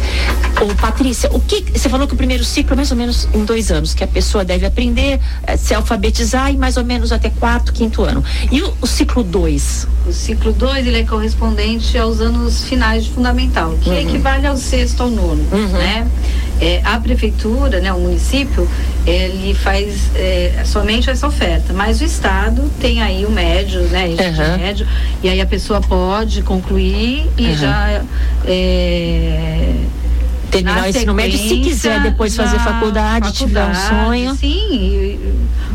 Ô, 0.62 0.74
Patrícia, 0.76 1.28
o 1.30 1.40
que 1.40 1.62
você 1.78 1.90
falou 1.90 2.08
que 2.08 2.14
o 2.14 2.16
primeiro 2.16 2.42
ciclo 2.54 2.76
mais 2.76 2.90
ou 2.92 2.96
menos 2.96 3.28
em 3.34 3.44
dois 3.44 3.72
anos, 3.72 3.94
que 3.94 4.04
a 4.04 4.06
pessoa 4.06 4.44
deve 4.44 4.64
aprender, 4.64 5.20
eh, 5.44 5.56
se 5.56 5.74
alfabetizar 5.74 6.52
e 6.52 6.56
mais 6.56 6.76
ou 6.76 6.84
menos 6.84 7.10
até 7.10 7.28
quarto, 7.28 7.72
quinto 7.72 8.04
ano. 8.04 8.22
E 8.50 8.62
o, 8.62 8.72
o 8.80 8.86
ciclo 8.86 9.24
2? 9.24 9.88
O 10.06 10.12
ciclo 10.12 10.52
2 10.52 10.86
ele 10.86 11.00
é 11.00 11.04
correspondente 11.04 11.98
aos 11.98 12.20
anos 12.20 12.64
finais 12.64 13.04
de 13.04 13.10
fundamental, 13.10 13.76
que 13.80 13.90
uhum. 13.90 13.98
equivale 13.98 14.46
ao 14.46 14.56
sexto 14.56 15.02
ao 15.02 15.10
nono, 15.10 15.44
uhum. 15.50 15.68
né? 15.68 16.06
É, 16.60 16.80
a 16.84 17.00
prefeitura, 17.00 17.80
né, 17.80 17.92
o 17.92 17.98
município, 17.98 18.68
ele 19.04 19.52
faz 19.54 20.10
é, 20.14 20.62
somente 20.64 21.10
essa 21.10 21.26
oferta, 21.26 21.72
mas 21.72 22.00
o 22.00 22.04
estado 22.04 22.70
tem 22.80 23.02
aí 23.02 23.26
o 23.26 23.30
médio, 23.30 23.80
né, 23.88 24.06
uhum. 24.06 24.58
médio, 24.58 24.86
e 25.20 25.28
aí 25.28 25.40
a 25.40 25.46
pessoa 25.46 25.80
pode 25.80 26.42
concluir 26.42 27.28
e 27.36 27.52
já 27.54 28.04
é, 28.46 29.74
terminar 30.54 30.84
o 30.84 30.88
ensino 30.88 31.14
médio, 31.14 31.38
se 31.38 31.58
quiser 31.58 32.00
depois 32.02 32.36
fazer 32.36 32.58
faculdade, 32.58 33.26
faculdade, 33.26 33.32
tiver 33.32 33.66
um 33.66 33.74
sonho. 33.74 34.34
Sim, 34.36 35.18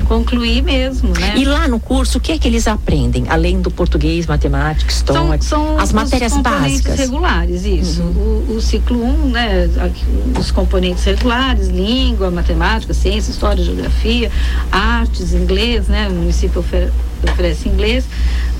concluir 0.05 0.63
mesmo, 0.63 1.09
né? 1.09 1.33
E 1.35 1.45
lá 1.45 1.67
no 1.67 1.79
curso, 1.79 2.17
o 2.17 2.21
que 2.21 2.31
é 2.31 2.37
que 2.37 2.47
eles 2.47 2.67
aprendem? 2.67 3.25
Além 3.29 3.61
do 3.61 3.69
português, 3.69 4.25
matemática, 4.25 4.91
história, 4.91 5.41
são, 5.41 5.67
são 5.67 5.77
as 5.77 5.91
matérias 5.91 6.35
básicas. 6.37 6.97
regulares, 6.97 7.65
isso. 7.65 8.01
Uhum. 8.01 8.45
O, 8.49 8.55
o, 8.55 8.61
ciclo 8.61 9.03
1, 9.03 9.07
um, 9.07 9.29
né? 9.29 9.69
Os 10.39 10.51
componentes 10.51 11.03
regulares, 11.03 11.67
língua, 11.67 12.31
matemática, 12.31 12.93
ciência, 12.93 13.31
história, 13.31 13.63
geografia, 13.63 14.31
artes, 14.71 15.33
inglês, 15.33 15.87
né? 15.87 16.07
O 16.07 16.13
município 16.13 16.59
oferece 16.59 17.08
oferece 17.23 17.67
inglês. 17.67 18.05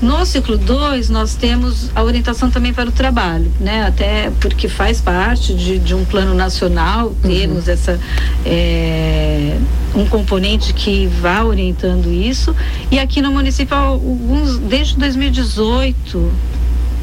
No 0.00 0.24
ciclo 0.24 0.56
2, 0.56 1.10
nós 1.10 1.34
temos 1.34 1.90
a 1.94 2.02
orientação 2.02 2.50
também 2.50 2.72
para 2.72 2.88
o 2.88 2.92
trabalho, 2.92 3.50
né? 3.60 3.84
Até 3.86 4.30
porque 4.40 4.68
faz 4.68 5.00
parte 5.00 5.54
de, 5.54 5.78
de 5.78 5.94
um 5.94 6.04
plano 6.04 6.34
nacional, 6.34 7.14
termos 7.22 7.66
uhum. 7.66 7.72
essa. 7.72 8.00
É, 8.44 9.58
um 9.94 10.06
componente 10.06 10.72
que 10.72 11.06
vá 11.06 11.44
orientando 11.44 12.12
isso. 12.12 12.54
E 12.90 12.98
aqui 12.98 13.20
no 13.20 13.32
município, 13.32 13.76
alguns, 13.76 14.58
desde 14.58 14.96
2018, 14.96 16.32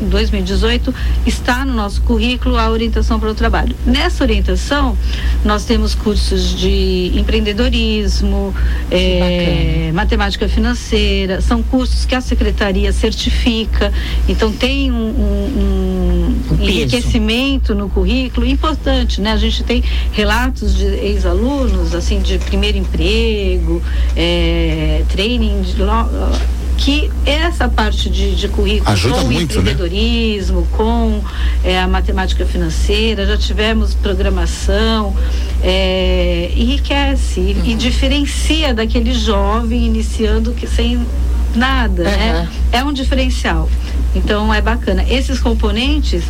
2018 0.01 0.93
está 1.25 1.65
no 1.65 1.73
nosso 1.73 2.01
currículo 2.01 2.57
a 2.57 2.69
orientação 2.69 3.19
para 3.19 3.29
o 3.29 3.35
trabalho. 3.35 3.75
Nessa 3.85 4.23
orientação, 4.23 4.97
nós 5.43 5.65
temos 5.65 5.95
cursos 5.95 6.55
de 6.55 7.11
empreendedorismo, 7.15 8.53
é, 8.91 9.91
matemática 9.93 10.47
financeira, 10.47 11.41
são 11.41 11.61
cursos 11.63 12.05
que 12.05 12.15
a 12.15 12.21
secretaria 12.21 12.91
certifica, 12.91 13.91
então 14.27 14.51
tem 14.51 14.91
um, 14.91 14.95
um, 14.95 16.35
um 16.51 16.61
enriquecimento 16.61 17.73
no 17.73 17.89
currículo 17.89 18.45
importante, 18.45 19.21
né? 19.21 19.31
A 19.31 19.37
gente 19.37 19.63
tem 19.63 19.83
relatos 20.11 20.75
de 20.75 20.85
ex-alunos, 20.85 21.93
assim, 21.93 22.19
de 22.19 22.37
primeiro 22.39 22.77
emprego, 22.77 23.81
é, 24.15 25.03
training 25.09 25.61
de, 25.61 25.75
que 26.77 27.11
essa 27.25 27.67
parte 27.67 28.09
de, 28.09 28.35
de 28.35 28.47
currículo 28.47 28.91
Ajuda 28.91 29.15
com 29.15 29.25
muito, 29.25 29.57
o 29.59 29.61
né? 29.63 29.71
empreendedorismo, 29.71 30.61
né? 30.61 30.67
com 30.71 31.23
é, 31.63 31.79
a 31.79 31.87
matemática 31.87 32.45
financeira, 32.45 33.25
já 33.25 33.35
tivemos 33.35 33.95
programação, 33.95 35.15
é, 35.63 36.51
enriquece 36.55 37.39
uhum. 37.39 37.65
e, 37.65 37.75
diferencia 37.75 38.73
daquele 38.73 39.11
jovem 39.11 39.85
iniciando 39.85 40.53
que 40.53 40.67
sem 40.67 41.05
nada, 41.55 42.03
uhum. 42.03 42.09
né? 42.09 42.49
É 42.71 42.83
um 42.83 42.93
diferencial. 42.93 43.67
Então 44.15 44.53
é 44.53 44.61
bacana. 44.61 45.03
Esses 45.09 45.39
componentes, 45.39 46.23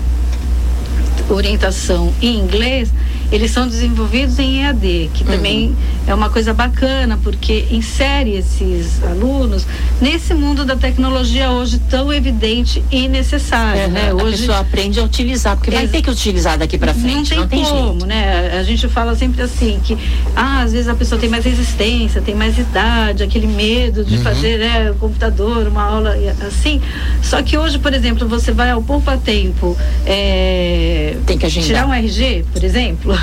orientação 1.29 2.13
em 2.21 2.39
inglês, 2.39 2.89
eles 3.31 3.51
são 3.51 3.67
desenvolvidos 3.67 4.39
em 4.39 4.63
EAD, 4.63 5.09
que 5.13 5.23
uhum. 5.23 5.31
também 5.31 5.75
é 6.05 6.13
uma 6.13 6.29
coisa 6.29 6.53
bacana, 6.53 7.19
porque 7.21 7.67
insere 7.71 8.31
esses 8.31 9.03
alunos 9.03 9.65
nesse 10.01 10.33
mundo 10.33 10.63
da 10.63 10.75
tecnologia 10.75 11.51
hoje 11.51 11.79
tão 11.89 12.11
evidente 12.13 12.83
e 12.91 13.07
necessário, 13.07 13.85
uhum. 13.85 13.91
né? 13.91 14.13
Hoje, 14.13 14.35
a 14.35 14.37
pessoa 14.37 14.59
aprende 14.59 14.99
a 14.99 15.03
utilizar, 15.03 15.57
porque 15.57 15.71
vai 15.71 15.87
ter 15.87 16.01
que 16.01 16.09
utilizar 16.09 16.57
daqui 16.57 16.77
para 16.77 16.93
frente, 16.93 17.35
não 17.35 17.47
tem, 17.47 17.61
não 17.61 17.65
tem 17.69 17.81
como, 17.81 18.05
né? 18.05 18.57
A 18.57 18.63
gente 18.63 18.87
fala 18.87 19.15
sempre 19.15 19.41
assim, 19.41 19.79
que 19.83 19.97
ah, 20.35 20.61
às 20.61 20.71
vezes 20.71 20.87
a 20.87 20.95
pessoa 20.95 21.19
tem 21.19 21.29
mais 21.29 21.43
resistência, 21.43 22.21
tem 22.21 22.35
mais 22.35 22.57
idade, 22.57 23.23
aquele 23.23 23.47
medo 23.47 24.05
de 24.05 24.17
uhum. 24.17 24.23
fazer 24.23 24.59
né, 24.59 24.93
computador, 24.99 25.67
uma 25.67 25.83
aula 25.83 26.15
assim, 26.47 26.81
só 27.21 27.41
que 27.41 27.57
hoje, 27.57 27.79
por 27.79 27.93
exemplo, 27.93 28.27
você 28.27 28.51
vai 28.51 28.71
ao 28.71 28.81
poupa 28.81 29.17
tempo 29.17 29.77
é, 30.05 31.17
tem 31.25 31.37
que 31.37 31.45
agendar. 31.45 31.67
tirar 31.67 31.87
um 31.87 31.93
RG, 31.93 32.45
por 32.53 32.63
exemplo, 32.63 33.16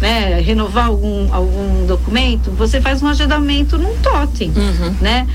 né, 0.00 0.40
renovar 0.40 0.86
algum, 0.86 1.32
algum 1.32 1.86
documento, 1.86 2.50
você 2.52 2.80
faz 2.80 3.02
um 3.02 3.08
agendamento 3.08 3.78
num 3.78 3.96
totem, 3.98 4.50
uhum. 4.50 4.94
né? 5.00 5.26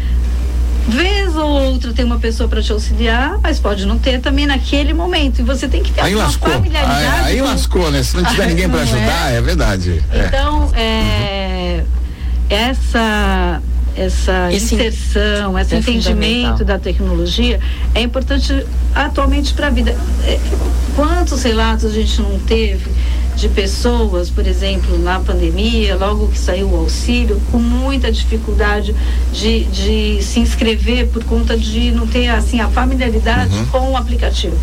Vez 0.87 1.35
ou 1.35 1.47
outra 1.47 1.93
tem 1.93 2.03
uma 2.03 2.17
pessoa 2.17 2.49
para 2.49 2.63
te 2.63 2.71
auxiliar, 2.71 3.37
mas 3.43 3.59
pode 3.59 3.85
não 3.85 3.99
ter 3.99 4.19
também 4.19 4.47
naquele 4.47 4.91
momento. 4.91 5.39
E 5.39 5.43
você 5.43 5.67
tem 5.67 5.83
que 5.83 5.91
ter 5.91 6.01
aí 6.01 6.15
uma 6.15 6.23
lascou. 6.23 6.49
familiaridade. 6.49 7.25
Aí, 7.27 7.33
aí 7.33 7.41
lascou, 7.41 7.91
né? 7.91 8.01
Se 8.01 8.17
não 8.17 8.23
tiver 8.23 8.47
ninguém 8.49 8.67
para 8.67 8.81
ajudar, 8.81 9.31
é, 9.31 9.35
é 9.37 9.41
verdade. 9.41 10.03
É. 10.11 10.25
Então, 10.25 10.71
é, 10.73 11.83
essa 12.49 13.61
essa 13.95 14.51
esse, 14.51 14.75
inserção, 14.75 15.59
esse 15.59 15.75
é 15.75 15.79
entendimento 15.79 16.63
da 16.63 16.79
tecnologia 16.79 17.59
é 17.93 18.01
importante 18.01 18.65
atualmente 18.95 19.53
para 19.53 19.67
a 19.67 19.69
vida. 19.69 19.95
É, 20.23 20.39
quantos 20.95 21.43
relatos 21.43 21.85
a 21.85 21.89
gente 21.89 22.21
não 22.21 22.39
teve 22.39 22.89
de 23.39 23.47
pessoas, 23.47 24.29
por 24.29 24.45
exemplo, 24.45 24.99
na 24.99 25.19
pandemia, 25.19 25.95
logo 25.95 26.27
que 26.27 26.37
saiu 26.37 26.69
o 26.69 26.75
auxílio, 26.75 27.41
com 27.51 27.57
muita 27.57 28.11
dificuldade 28.11 28.93
de, 29.31 29.63
de 29.63 30.21
se 30.21 30.41
inscrever 30.41 31.07
por 31.07 31.23
conta 31.23 31.57
de 31.57 31.91
não 31.91 32.05
ter 32.05 32.27
assim 32.27 32.59
a 32.59 32.67
familiaridade 32.67 33.55
uhum. 33.55 33.65
com 33.67 33.91
o 33.91 33.97
aplicativo. 33.97 34.57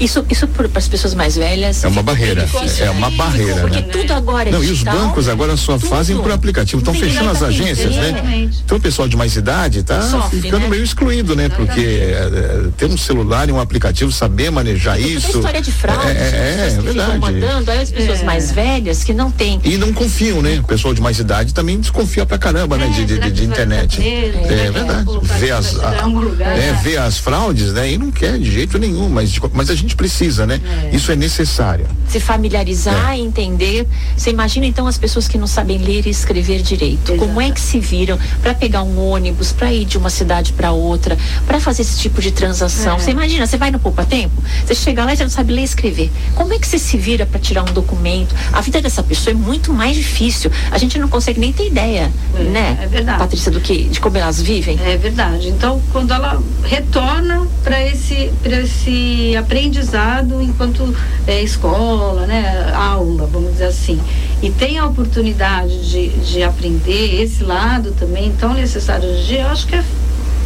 Isso, 0.00 0.24
isso 0.30 0.46
para 0.48 0.68
as 0.74 0.88
pessoas 0.88 1.14
mais 1.14 1.36
velhas. 1.36 1.84
É 1.84 1.88
uma 1.88 2.02
barreira. 2.02 2.48
É 2.80 2.90
uma 2.90 3.10
barreira. 3.10 3.60
Porque 3.60 3.80
né? 3.80 3.88
tudo 3.90 4.12
agora 4.12 4.48
é 4.48 4.52
Não, 4.52 4.60
digital, 4.60 4.94
e 4.94 4.96
os 4.96 5.02
bancos 5.02 5.28
agora 5.28 5.56
só 5.56 5.78
tudo. 5.78 5.88
fazem 5.88 6.16
por 6.18 6.30
aplicativo. 6.30 6.80
Estão 6.80 6.94
fechando 6.94 7.30
as 7.30 7.42
agências, 7.42 7.94
né? 7.94 8.48
Então 8.64 8.78
o 8.78 8.80
pessoal 8.80 9.08
de 9.08 9.16
mais 9.16 9.36
idade 9.36 9.80
está 9.80 10.00
ficando 10.30 10.62
né? 10.62 10.68
meio 10.68 10.84
excluído, 10.84 11.34
né? 11.34 11.48
Porque 11.48 11.80
é, 11.80 12.68
ter 12.76 12.86
um 12.86 12.96
celular 12.96 13.48
e 13.48 13.52
um 13.52 13.60
aplicativo, 13.60 14.10
saber 14.12 14.50
manejar 14.50 14.96
Porque 14.96 15.12
isso. 15.12 15.36
história 15.36 15.60
de 15.60 15.72
fraude. 15.72 16.08
É, 16.08 16.12
é, 16.12 16.74
é 16.76 16.80
verdade. 16.80 17.18
Mandando, 17.18 17.70
aí 17.70 17.82
as 17.82 17.90
pessoas 17.90 18.20
é. 18.20 18.24
mais 18.24 18.52
velhas 18.52 19.04
que 19.04 19.12
não 19.12 19.30
têm. 19.30 19.60
E 19.64 19.76
não 19.76 19.92
confiam, 19.92 20.42
né? 20.42 20.58
O 20.60 20.64
pessoal 20.64 20.94
de 20.94 21.00
mais 21.00 21.18
idade 21.18 21.52
também 21.52 21.78
desconfia 21.78 22.24
pra 22.24 22.38
caramba, 22.38 22.76
né? 22.76 22.86
De, 22.88 23.04
de, 23.04 23.18
de, 23.18 23.30
de 23.30 23.44
internet. 23.44 24.00
É, 24.00 24.70
verdade. 24.70 25.08
Vê 25.38 25.50
as, 25.50 25.76
é, 25.76 26.72
vê 26.82 26.96
as 26.96 27.18
fraudes, 27.18 27.72
né? 27.72 27.92
E 27.92 27.98
não 27.98 28.10
quer 28.10 28.38
de 28.38 28.50
jeito 28.50 28.78
nenhum, 28.78 29.08
mas, 29.08 29.38
mas 29.52 29.67
a 29.70 29.74
gente 29.74 29.96
precisa, 29.96 30.46
né? 30.46 30.60
É. 30.84 30.96
Isso 30.96 31.12
é 31.12 31.16
necessário. 31.16 31.86
Se 32.08 32.20
familiarizar, 32.20 33.12
é. 33.12 33.18
entender. 33.18 33.86
Você 34.16 34.30
imagina 34.30 34.66
então 34.66 34.86
as 34.86 34.96
pessoas 34.96 35.28
que 35.28 35.36
não 35.36 35.46
sabem 35.46 35.78
ler 35.78 36.06
e 36.06 36.10
escrever 36.10 36.62
direito. 36.62 37.12
Exato. 37.12 37.18
Como 37.18 37.40
é 37.40 37.50
que 37.50 37.60
se 37.60 37.78
viram 37.78 38.18
para 38.42 38.54
pegar 38.54 38.82
um 38.82 38.98
ônibus, 38.98 39.52
para 39.52 39.72
ir 39.72 39.84
de 39.84 39.98
uma 39.98 40.10
cidade 40.10 40.52
para 40.52 40.72
outra, 40.72 41.18
para 41.46 41.60
fazer 41.60 41.82
esse 41.82 41.98
tipo 41.98 42.20
de 42.20 42.30
transação? 42.30 42.96
É. 42.96 42.98
Você 42.98 43.10
imagina, 43.10 43.46
você 43.46 43.56
vai 43.56 43.70
no 43.70 43.78
poupa 43.78 44.04
tempo, 44.04 44.42
você 44.64 44.74
chega 44.74 45.04
lá 45.04 45.12
e 45.12 45.16
já 45.16 45.24
não 45.24 45.30
sabe 45.30 45.52
ler 45.52 45.62
e 45.62 45.64
escrever. 45.64 46.10
Como 46.34 46.52
é 46.52 46.58
que 46.58 46.66
você 46.66 46.78
se 46.78 46.96
vira 46.96 47.26
para 47.26 47.38
tirar 47.38 47.62
um 47.62 47.72
documento? 47.72 48.34
A 48.52 48.60
vida 48.60 48.80
dessa 48.80 49.02
pessoa 49.02 49.32
é 49.32 49.36
muito 49.36 49.72
mais 49.72 49.96
difícil. 49.96 50.50
A 50.70 50.78
gente 50.78 50.98
não 50.98 51.08
consegue 51.08 51.38
nem 51.38 51.52
ter 51.52 51.66
ideia, 51.66 52.10
é, 52.34 52.42
né? 52.44 52.78
É 52.82 52.86
verdade. 52.86 53.18
Patrícia, 53.18 53.50
do 53.50 53.60
que 53.60 53.84
de 53.84 54.00
como 54.00 54.16
elas 54.16 54.40
vivem. 54.40 54.78
É 54.84 54.96
verdade. 54.96 55.48
Então, 55.48 55.82
quando 55.92 56.12
ela 56.12 56.42
retorna 56.64 57.46
para 57.62 57.84
esse 57.84 58.30
para 58.42 58.60
esse 58.60 59.36
aprendizado 59.36 59.57
aprendizado 59.58 60.40
enquanto 60.40 60.94
é, 61.26 61.42
escola, 61.42 62.26
né, 62.26 62.72
aula, 62.74 63.26
vamos 63.26 63.52
dizer 63.52 63.66
assim. 63.66 64.00
E 64.40 64.50
tem 64.50 64.78
a 64.78 64.86
oportunidade 64.86 65.90
de, 65.90 66.08
de 66.08 66.42
aprender 66.44 67.20
esse 67.20 67.42
lado 67.42 67.90
também 67.98 68.32
tão 68.38 68.54
necessário 68.54 69.08
hoje 69.08 69.34
eu 69.34 69.48
acho 69.48 69.66
que 69.66 69.74
é 69.74 69.82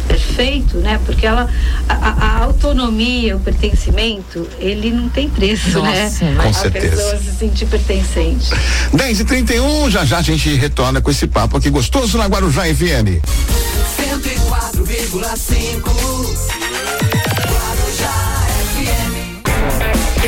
perfeito, 0.07 0.79
né? 0.79 0.99
Porque 1.05 1.25
ela, 1.25 1.49
a, 1.87 1.95
a, 1.95 2.43
autonomia, 2.43 3.37
o 3.37 3.39
pertencimento, 3.39 4.45
ele 4.59 4.91
não 4.91 5.07
tem 5.07 5.29
preço, 5.29 5.81
né? 5.81 6.03
Nossa, 6.03 6.25
né? 6.25 6.43
Com 6.43 6.49
a 6.49 6.53
certeza. 6.53 6.89
pessoa 6.89 7.17
se 7.17 7.31
sentir 7.37 7.65
pertencente. 7.67 8.51
10 8.93 9.19
e 9.19 9.25
31 9.25 9.89
já 9.89 10.03
já 10.03 10.17
a 10.17 10.21
gente 10.21 10.53
retorna 10.55 11.01
com 11.01 11.09
esse 11.09 11.25
papo 11.27 11.55
aqui 11.57 11.69
gostoso 11.69 12.17
na 12.17 12.25
Guarujá 12.25 12.63
FM. 12.63 13.23
104,5 13.95 16.72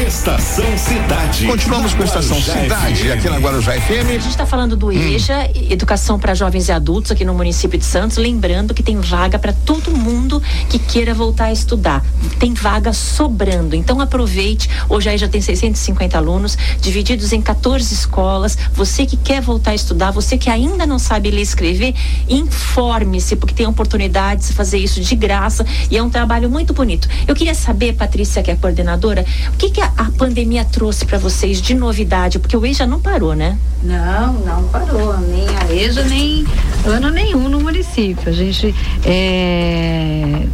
Estação 0.06 0.78
Cidade. 0.78 1.48
Continuamos 1.48 1.96
com 1.96 2.04
a 2.04 2.06
Estação 2.06 2.40
Cidade 2.40 2.96
FM. 2.96 3.12
aqui 3.12 3.28
na 3.28 3.40
Guarujá 3.40 3.72
FM. 3.74 4.08
A 4.08 4.14
gente 4.14 4.30
está 4.30 4.46
falando 4.46 4.78
do 4.78 4.92
EJA, 4.92 5.50
hum. 5.56 5.66
Educação 5.68 6.20
para 6.20 6.36
Jovens 6.36 6.68
e 6.68 6.72
Adultos 6.72 7.12
aqui 7.12 7.26
no 7.26 7.34
município 7.34 7.80
de 7.80 7.86
Santos. 7.86 8.18
Lembrando 8.18 8.76
que 8.76 8.84
tem 8.84 9.00
vaga 9.00 9.40
para 9.40 9.52
todo 9.52 9.90
mundo 9.90 10.40
que 10.70 10.78
queira 10.78 11.12
voltar 11.12 11.46
a 11.46 11.52
estudar. 11.52 12.06
Tem 12.40 12.54
vaga 12.54 12.94
sobrando. 12.94 13.76
Então 13.76 14.00
aproveite. 14.00 14.70
Hoje 14.88 15.10
aí 15.10 15.18
já 15.18 15.28
tem 15.28 15.42
650 15.42 16.16
alunos, 16.16 16.56
divididos 16.80 17.34
em 17.34 17.42
14 17.42 17.92
escolas. 17.92 18.56
Você 18.74 19.08
que 19.08 19.18
quer 19.18 19.42
voltar 19.42 19.72
a 19.72 19.76
estudar, 19.76 20.12
você 20.12 20.38
que 20.38 20.52
ainda 20.52 20.86
não 20.86 21.00
sabe 21.00 21.32
ler 21.32 21.40
e 21.40 21.42
escrever, 21.42 21.96
informe-se, 22.30 23.36
porque 23.36 23.56
tem 23.56 23.66
oportunidade 23.66 24.46
de 24.46 24.54
fazer 24.54 24.78
isso 24.78 25.02
de 25.02 25.16
graça 25.16 25.66
e 25.90 25.98
é 25.98 26.04
um 26.04 26.12
trabalho 26.12 26.48
muito 26.48 26.74
bonito. 26.74 27.10
Eu 27.28 27.34
queria 27.34 27.56
saber, 27.56 27.96
Patrícia, 27.96 28.44
que 28.44 28.52
é 28.52 28.54
a 28.54 28.58
coordenadora, 28.58 29.26
o 29.52 29.58
que, 29.58 29.72
que 29.72 29.82
a, 29.82 29.95
a 29.98 30.12
pandemia 30.12 30.66
trouxe 30.66 31.06
para 31.06 31.18
vocês 31.18 31.62
de 31.62 31.74
novidade? 31.74 32.40
Porque 32.40 32.56
o 32.56 32.66
EJA 32.66 32.86
não 32.86 33.00
parou, 33.00 33.34
né? 33.34 33.58
Não, 33.84 34.34
não 34.34 34.64
parou. 34.70 35.18
Nem 35.20 35.46
a 35.48 35.74
EJA, 35.74 36.04
nem 36.04 36.46
ano 36.86 37.10
nenhum 37.10 37.48
no 37.50 37.60
município. 37.60 38.30
A 38.30 38.32
gente 38.32 38.74
é, 39.06 40.46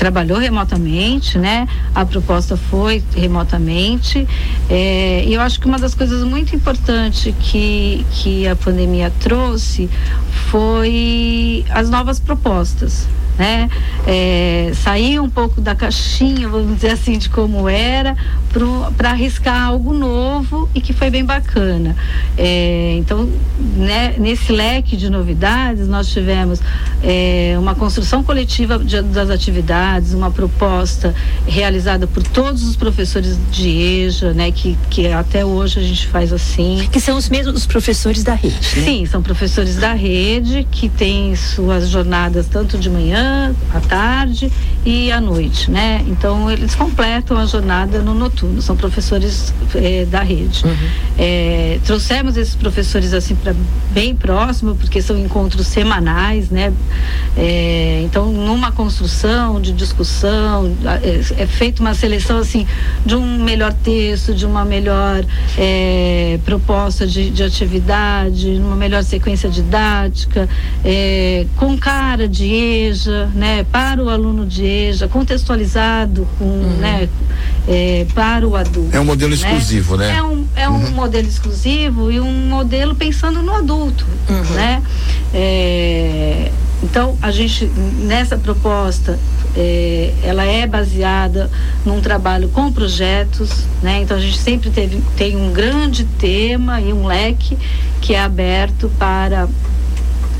trabalhou 0.00 0.38
remotamente, 0.38 1.36
né? 1.36 1.68
A 1.94 2.06
proposta 2.06 2.56
foi 2.56 3.04
remotamente. 3.14 4.26
É, 4.70 5.22
e 5.26 5.34
eu 5.34 5.42
acho 5.42 5.60
que 5.60 5.66
uma 5.66 5.78
das 5.78 5.94
coisas 5.94 6.24
muito 6.24 6.56
importantes 6.56 7.34
que, 7.38 8.06
que 8.10 8.48
a 8.48 8.56
pandemia 8.56 9.12
trouxe 9.20 9.90
foi 10.50 11.66
as 11.68 11.90
novas 11.90 12.18
propostas 12.18 13.06
né? 13.40 13.70
É, 14.06 14.70
sair 14.74 15.18
um 15.18 15.30
pouco 15.30 15.62
da 15.62 15.74
caixinha, 15.74 16.46
vamos 16.46 16.74
dizer 16.74 16.90
assim, 16.90 17.16
de 17.16 17.30
como 17.30 17.70
era, 17.70 18.14
para 18.98 19.10
arriscar 19.10 19.62
algo 19.62 19.94
novo 19.94 20.68
e 20.74 20.80
que 20.82 20.92
foi 20.92 21.08
bem 21.08 21.24
bacana. 21.24 21.96
É, 22.36 22.96
então, 22.98 23.30
né, 23.76 24.14
nesse 24.18 24.52
leque 24.52 24.94
de 24.94 25.08
novidades, 25.08 25.88
nós 25.88 26.08
tivemos 26.08 26.60
é, 27.02 27.56
uma 27.58 27.74
construção 27.74 28.22
coletiva 28.22 28.78
de, 28.78 29.00
das 29.00 29.30
atividades, 29.30 29.80
uma 30.12 30.30
proposta 30.30 31.14
realizada 31.46 32.06
por 32.06 32.22
todos 32.22 32.62
os 32.62 32.76
professores 32.76 33.38
de 33.50 33.68
EJA, 33.68 34.32
né, 34.32 34.50
que, 34.52 34.76
que 34.88 35.08
até 35.08 35.44
hoje 35.44 35.80
a 35.80 35.82
gente 35.82 36.06
faz 36.06 36.32
assim. 36.32 36.88
Que 36.90 37.00
são 37.00 37.16
os 37.16 37.28
mesmos 37.28 37.66
professores 37.66 38.22
da 38.22 38.34
rede. 38.34 38.54
Né? 38.54 38.84
Sim, 38.84 39.06
são 39.06 39.22
professores 39.22 39.76
da 39.76 39.92
rede 39.92 40.66
que 40.70 40.88
têm 40.88 41.34
suas 41.34 41.88
jornadas 41.88 42.46
tanto 42.46 42.78
de 42.78 42.88
manhã, 42.88 43.54
à 43.74 43.80
tarde 43.80 44.50
e 44.84 45.10
à 45.10 45.20
noite, 45.20 45.70
né? 45.70 46.04
Então 46.06 46.50
eles 46.50 46.74
completam 46.74 47.36
a 47.36 47.46
jornada 47.46 48.00
no 48.00 48.14
noturno, 48.14 48.62
são 48.62 48.76
professores 48.76 49.52
é, 49.74 50.04
da 50.04 50.22
rede. 50.22 50.64
Uhum. 50.64 50.88
É, 51.18 51.78
trouxemos 51.84 52.36
esses 52.36 52.54
professores 52.54 53.12
assim 53.12 53.34
para 53.34 53.54
bem 53.92 54.14
próximo, 54.14 54.74
porque 54.74 55.02
são 55.02 55.18
encontros 55.18 55.66
semanais, 55.66 56.50
né? 56.50 56.72
É, 57.36 58.02
então, 58.04 58.30
numa 58.32 58.72
construção 58.72 59.60
de 59.60 59.72
discussão, 59.80 60.76
é, 61.02 61.42
é 61.42 61.46
feita 61.46 61.80
uma 61.80 61.94
seleção 61.94 62.38
assim 62.38 62.66
de 63.04 63.16
um 63.16 63.42
melhor 63.42 63.72
texto, 63.72 64.34
de 64.34 64.44
uma 64.44 64.64
melhor 64.64 65.24
é, 65.56 66.38
proposta 66.44 67.06
de, 67.06 67.30
de, 67.30 67.42
atividade, 67.42 68.48
uma 68.62 68.76
melhor 68.76 69.02
sequência 69.02 69.48
didática, 69.48 70.48
é, 70.84 71.46
com 71.56 71.76
cara 71.78 72.28
de 72.28 72.44
EJA, 72.52 73.30
né? 73.34 73.64
Para 73.64 74.02
o 74.02 74.08
aluno 74.08 74.46
de 74.46 74.64
EJA, 74.64 75.08
contextualizado 75.08 76.28
com, 76.38 76.44
uhum. 76.44 76.76
né? 76.78 77.08
É, 77.66 78.06
para 78.14 78.46
o 78.46 78.56
adulto. 78.56 78.94
É 78.94 79.00
um 79.00 79.04
modelo 79.04 79.30
né? 79.30 79.36
exclusivo, 79.36 79.96
né? 79.96 80.16
É 80.16 80.22
um, 80.22 80.46
é 80.54 80.68
um 80.68 80.74
uhum. 80.74 80.90
modelo 80.90 81.26
exclusivo 81.26 82.12
e 82.12 82.20
um 82.20 82.48
modelo 82.48 82.94
pensando 82.94 83.42
no 83.42 83.54
adulto, 83.54 84.06
uhum. 84.28 84.54
né? 84.54 84.82
É, 85.32 86.50
então 86.82 87.16
a 87.20 87.30
gente 87.30 87.66
nessa 87.66 88.36
proposta 88.36 89.18
é, 89.56 90.12
ela 90.22 90.44
é 90.44 90.66
baseada 90.66 91.50
num 91.84 92.00
trabalho 92.00 92.48
com 92.48 92.70
projetos, 92.72 93.64
né? 93.82 94.00
Então 94.02 94.16
a 94.16 94.20
gente 94.20 94.38
sempre 94.38 94.70
teve, 94.70 95.02
tem 95.16 95.36
um 95.36 95.52
grande 95.52 96.04
tema 96.04 96.80
e 96.80 96.92
um 96.92 97.06
leque 97.06 97.58
que 98.00 98.14
é 98.14 98.20
aberto 98.20 98.90
para 98.98 99.48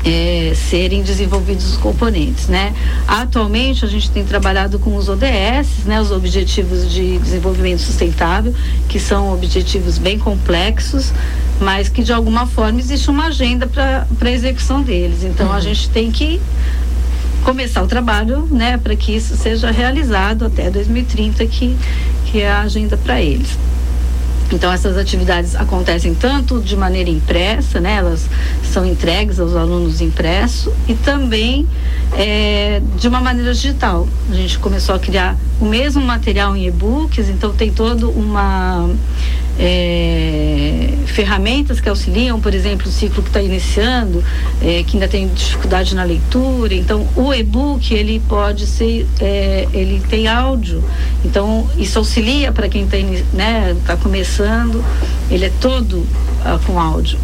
é, 0.05 0.53
serem 0.55 1.03
desenvolvidos 1.03 1.73
os 1.73 1.77
componentes, 1.77 2.47
né? 2.47 2.73
Atualmente 3.07 3.85
a 3.85 3.87
gente 3.87 4.09
tem 4.09 4.23
trabalhado 4.23 4.79
com 4.79 4.95
os 4.95 5.07
ODS, 5.09 5.85
né? 5.85 6.01
Os 6.01 6.11
Objetivos 6.11 6.89
de 6.91 7.17
Desenvolvimento 7.19 7.79
Sustentável, 7.79 8.53
que 8.87 8.99
são 8.99 9.33
objetivos 9.33 9.97
bem 9.97 10.17
complexos, 10.17 11.11
mas 11.59 11.89
que 11.89 12.03
de 12.03 12.11
alguma 12.11 12.47
forma 12.47 12.79
existe 12.79 13.09
uma 13.09 13.27
agenda 13.27 13.67
para 13.67 14.07
a 14.19 14.31
execução 14.31 14.81
deles. 14.81 15.23
Então 15.23 15.47
uhum. 15.47 15.53
a 15.53 15.59
gente 15.59 15.89
tem 15.89 16.11
que 16.11 16.41
começar 17.43 17.81
o 17.83 17.87
trabalho, 17.87 18.47
né? 18.51 18.77
Para 18.77 18.95
que 18.95 19.15
isso 19.15 19.35
seja 19.35 19.71
realizado 19.71 20.45
até 20.45 20.69
2030, 20.69 21.45
que, 21.47 21.75
que 22.25 22.41
é 22.41 22.49
a 22.49 22.61
agenda 22.61 22.97
para 22.97 23.21
eles. 23.21 23.57
Então 24.51 24.71
essas 24.71 24.97
atividades 24.97 25.55
acontecem 25.55 26.13
tanto 26.13 26.59
de 26.59 26.75
maneira 26.75 27.09
impressa, 27.09 27.79
né? 27.79 27.95
Elas 27.95 28.27
são 28.71 28.85
entregues 28.85 29.39
aos 29.39 29.55
alunos 29.55 30.01
impresso 30.01 30.73
e 30.87 30.93
também 30.93 31.67
é, 32.17 32.81
de 32.97 33.07
uma 33.07 33.21
maneira 33.21 33.53
digital. 33.53 34.07
A 34.29 34.33
gente 34.33 34.59
começou 34.59 34.93
a 34.93 34.99
criar 34.99 35.37
o 35.59 35.65
mesmo 35.65 36.01
material 36.01 36.55
em 36.55 36.67
e-books, 36.67 37.29
então 37.29 37.53
tem 37.53 37.71
toda 37.71 38.07
uma 38.07 38.89
é, 39.61 40.87
ferramentas 41.05 41.79
que 41.79 41.87
auxiliam, 41.87 42.41
por 42.41 42.53
exemplo, 42.53 42.87
o 42.87 42.91
ciclo 42.91 43.21
que 43.21 43.29
está 43.29 43.41
iniciando, 43.41 44.23
é, 44.59 44.83
que 44.83 44.97
ainda 44.97 45.07
tem 45.07 45.27
dificuldade 45.27 45.93
na 45.95 46.03
leitura. 46.03 46.73
Então, 46.73 47.07
o 47.15 47.31
e-book 47.31 47.93
ele 47.93 48.19
pode 48.27 48.65
ser, 48.65 49.07
é, 49.19 49.67
ele 49.71 50.01
tem 50.09 50.27
áudio. 50.27 50.83
Então, 51.23 51.69
isso 51.77 51.99
auxilia 51.99 52.51
para 52.51 52.67
quem 52.67 52.85
está 52.85 52.97
né, 53.33 53.77
tá 53.85 53.95
começando. 53.95 54.83
Ele 55.29 55.45
é 55.45 55.51
todo 55.61 55.99
uh, 55.99 56.59
com 56.65 56.79
áudio. 56.79 57.19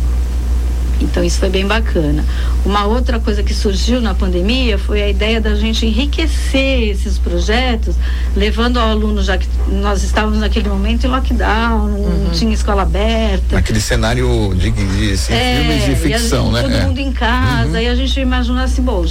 Então 1.18 1.26
isso 1.26 1.40
foi 1.40 1.50
bem 1.50 1.66
bacana. 1.66 2.24
Uma 2.64 2.86
outra 2.86 3.20
coisa 3.20 3.42
que 3.42 3.52
surgiu 3.52 4.00
na 4.00 4.14
pandemia 4.14 4.78
foi 4.78 5.02
a 5.02 5.10
ideia 5.10 5.42
da 5.42 5.56
gente 5.56 5.84
enriquecer 5.84 6.90
esses 6.92 7.18
projetos, 7.18 7.96
levando 8.36 8.78
ao 8.78 8.90
aluno, 8.90 9.24
já 9.24 9.36
que 9.36 9.48
nós 9.68 10.04
estávamos 10.04 10.38
naquele 10.38 10.70
momento 10.70 11.08
em 11.08 11.10
lockdown, 11.10 11.88
uhum. 11.88 12.24
não 12.26 12.30
tinha 12.30 12.54
escola 12.54 12.84
aberta. 12.84 13.58
Aquele 13.58 13.82
cenário 13.82 14.54
de, 14.54 14.70
de 14.70 15.14
assim, 15.14 15.34
é, 15.34 15.56
filmes 15.56 15.86
de 15.86 15.96
ficção, 15.96 16.46
gente, 16.46 16.54
né? 16.54 16.62
Todo 16.62 16.76
é. 16.76 16.86
mundo 16.86 17.00
em 17.00 17.12
casa, 17.12 17.70
uhum. 17.70 17.76
aí 17.78 17.88
a 17.88 17.96
gente 17.96 18.20
imagina 18.20 18.64
assim, 18.64 18.84
bom, 18.84 19.04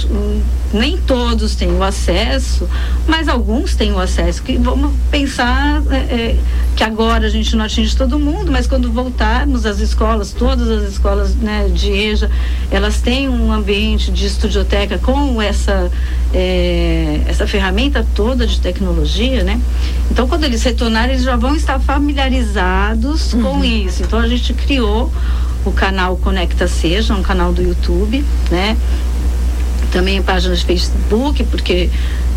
nem 0.73 0.97
todos 0.99 1.55
têm 1.55 1.73
o 1.73 1.83
acesso, 1.83 2.69
mas 3.05 3.27
alguns 3.27 3.75
têm 3.75 3.91
o 3.91 3.99
acesso. 3.99 4.43
Que 4.43 4.57
vamos 4.57 4.93
pensar 5.11 5.83
é, 5.91 5.97
é, 5.97 6.35
que 6.77 6.83
agora 6.83 7.25
a 7.25 7.29
gente 7.29 7.55
não 7.55 7.65
atinge 7.65 7.97
todo 7.97 8.19
mundo, 8.19 8.51
mas 8.51 8.67
quando 8.67 8.91
voltarmos 8.91 9.65
às 9.65 9.79
escolas, 9.79 10.31
todas 10.31 10.69
as 10.69 10.91
escolas 10.91 11.33
né, 11.33 11.67
de 11.73 11.91
EJA, 11.91 12.29
elas 12.69 13.01
têm 13.01 13.27
um 13.27 13.51
ambiente 13.51 14.11
de 14.11 14.27
estudioteca 14.27 14.99
com 14.99 15.41
essa, 15.41 15.91
é, 16.31 17.21
essa 17.25 17.47
ferramenta 17.47 18.05
toda 18.13 18.45
de 18.45 18.61
tecnologia, 18.61 19.43
né? 19.43 19.59
Então, 20.11 20.27
quando 20.27 20.43
eles 20.43 20.61
retornarem, 20.61 21.15
eles 21.15 21.25
já 21.25 21.35
vão 21.35 21.55
estar 21.55 21.79
familiarizados 21.79 23.33
uhum. 23.33 23.41
com 23.41 23.65
isso. 23.65 24.03
Então, 24.03 24.19
a 24.19 24.27
gente 24.27 24.53
criou 24.53 25.11
o 25.65 25.71
canal 25.71 26.15
Conecta 26.17 26.67
Seja, 26.67 27.15
um 27.15 27.23
canal 27.23 27.51
do 27.51 27.63
YouTube, 27.63 28.23
né? 28.51 28.77
Também 29.91 30.21
páginas 30.21 30.59
de 30.59 30.65
Facebook, 30.65 31.43
porque 31.45 31.89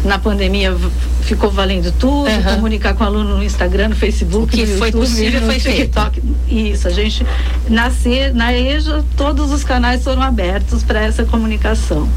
na 0.05 0.19
pandemia 0.19 0.75
ficou 1.23 1.51
valendo 1.51 1.93
tudo, 1.93 2.29
uhum. 2.29 2.55
comunicar 2.55 2.95
com 2.95 3.05
o 3.05 3.07
aluno 3.07 3.37
no 3.37 3.43
Instagram, 3.43 3.89
no 3.89 3.97
Facebook, 3.97 4.45
o 4.45 4.47
que 4.47 4.67
no 4.67 4.79
foi 4.79 4.89
YouTube, 4.89 5.01
possível 5.01 5.41
no 5.41 5.47
foi 5.47 5.59
TikTok. 5.59 6.21
Feito. 6.21 6.39
Isso, 6.49 6.89
a 6.89 6.91
gente 6.91 7.27
nascer 7.69 8.35
na 8.35 8.53
EJA, 8.53 9.05
todos 9.17 9.53
os 9.53 9.63
canais 9.63 10.03
foram 10.03 10.23
abertos 10.23 10.83
para 10.83 11.01
essa 11.01 11.25
comunicação. 11.25 12.09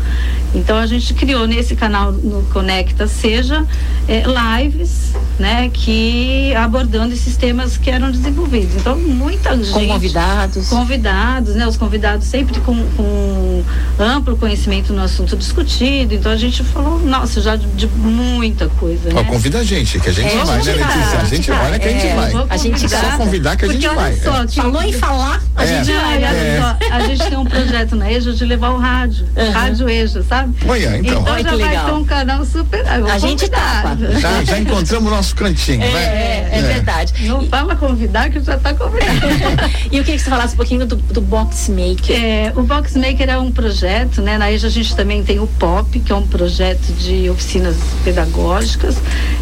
Então 0.56 0.78
a 0.78 0.86
gente 0.86 1.14
criou 1.14 1.48
nesse 1.48 1.76
canal 1.76 2.12
no 2.12 2.44
Conecta 2.44 3.08
Seja 3.08 3.66
é, 4.08 4.24
lives, 4.62 5.14
né, 5.40 5.70
que 5.74 6.54
abordando 6.56 7.14
esses 7.14 7.36
temas 7.36 7.76
que 7.76 7.90
eram 7.90 8.12
desenvolvidos. 8.12 8.76
Então 8.76 8.98
muita 8.98 9.58
gente 9.58 9.72
com 9.72 9.88
convidados, 9.88 10.70
convidados, 10.70 11.56
né, 11.56 11.68
os 11.68 11.76
convidados 11.76 12.28
sempre 12.28 12.60
com, 12.62 12.76
com 12.96 13.64
amplo 14.00 14.38
conhecimento 14.38 14.94
no 14.94 15.02
assunto 15.02 15.36
discutido. 15.36 16.14
Então 16.14 16.32
a 16.32 16.38
gente 16.38 16.64
falou, 16.64 17.00
nossa, 17.00 17.42
já 17.42 17.56
de, 17.76 17.88
muita 17.88 18.70
coisa. 18.70 19.10
Né? 19.10 19.16
Ó, 19.20 19.24
convida 19.24 19.60
a 19.60 19.64
gente, 19.64 20.00
que 20.00 20.10
a 20.10 20.12
gente 20.12 20.36
é, 20.36 20.44
vai, 20.44 20.64
né, 20.64 20.74
Letícia? 20.74 21.20
A 21.20 21.26
gente 21.26 21.52
vai, 21.52 21.80
que 21.80 21.88
a 21.88 21.92
gente 21.92 22.08
é, 22.08 22.16
vai. 22.16 22.34
A 22.50 22.58
gente 22.58 22.90
só 22.90 23.18
convidar 23.18 23.56
que 23.56 23.66
a 23.66 23.68
gente 23.68 23.88
vai. 23.88 24.16
Só, 24.18 24.44
é. 24.44 24.48
Falou 24.48 24.84
em 24.84 24.94
falar, 24.94 25.42
a 25.56 25.64
é, 25.64 25.68
gente 25.68 25.92
vai. 25.92 26.24
É. 26.24 26.60
Só, 26.60 26.96
a 26.96 27.00
gente 27.02 27.30
tem 27.30 27.38
um 27.38 27.46
projeto 27.46 27.96
na 27.96 28.12
EJA 28.12 28.34
de 28.34 28.46
levar 28.46 28.70
o 28.70 28.78
rádio, 28.78 29.26
uhum. 29.36 29.52
rádio 29.52 29.90
EJA, 29.90 30.24
sabe? 30.24 30.56
Amanhã, 30.64 30.98
então. 30.98 31.22
Então 31.22 31.34
Olha 31.34 31.44
já 31.44 31.58
vai 31.58 31.86
ter 31.86 31.92
um 31.92 32.06
canal 32.06 32.46
super. 32.46 32.84
A 32.88 33.18
gente 33.18 33.50
tá. 33.50 33.98
Já, 34.20 34.44
já 34.44 34.60
encontramos 34.60 35.12
o 35.12 35.16
nosso 35.16 35.36
cantinho, 35.36 35.84
é, 35.84 35.92
né? 35.92 36.04
É, 36.04 36.50
é, 36.54 36.62
verdade. 36.62 37.14
Não 37.28 37.48
fala 37.48 37.76
convidar 37.76 38.30
que 38.30 38.40
já 38.42 38.56
está 38.56 38.74
convidado. 38.74 39.20
e 39.92 39.98
eu 39.98 40.04
queria 40.04 40.18
que 40.18 40.20
você 40.20 40.30
falasse 40.30 40.54
um 40.54 40.58
pouquinho 40.58 40.86
do, 40.86 40.96
do 40.96 41.22
Box 41.22 41.70
Maker. 41.70 42.16
É, 42.16 42.54
o 42.56 42.64
Box 42.64 42.96
Maker 42.96 43.30
é 43.30 43.38
um 43.38 43.52
projeto, 43.52 44.22
né? 44.22 44.38
Na 44.38 44.52
EJA 44.52 44.68
a 44.68 44.72
gente 44.72 44.96
também 44.96 45.24
tem 45.24 45.40
o 45.40 45.48
POP, 45.48 46.00
que 46.00 46.12
é 46.12 46.16
um 46.16 46.28
projeto 46.28 46.94
de 46.94 47.30
oficinas 47.64 47.78
pedagógicas. 48.04 48.98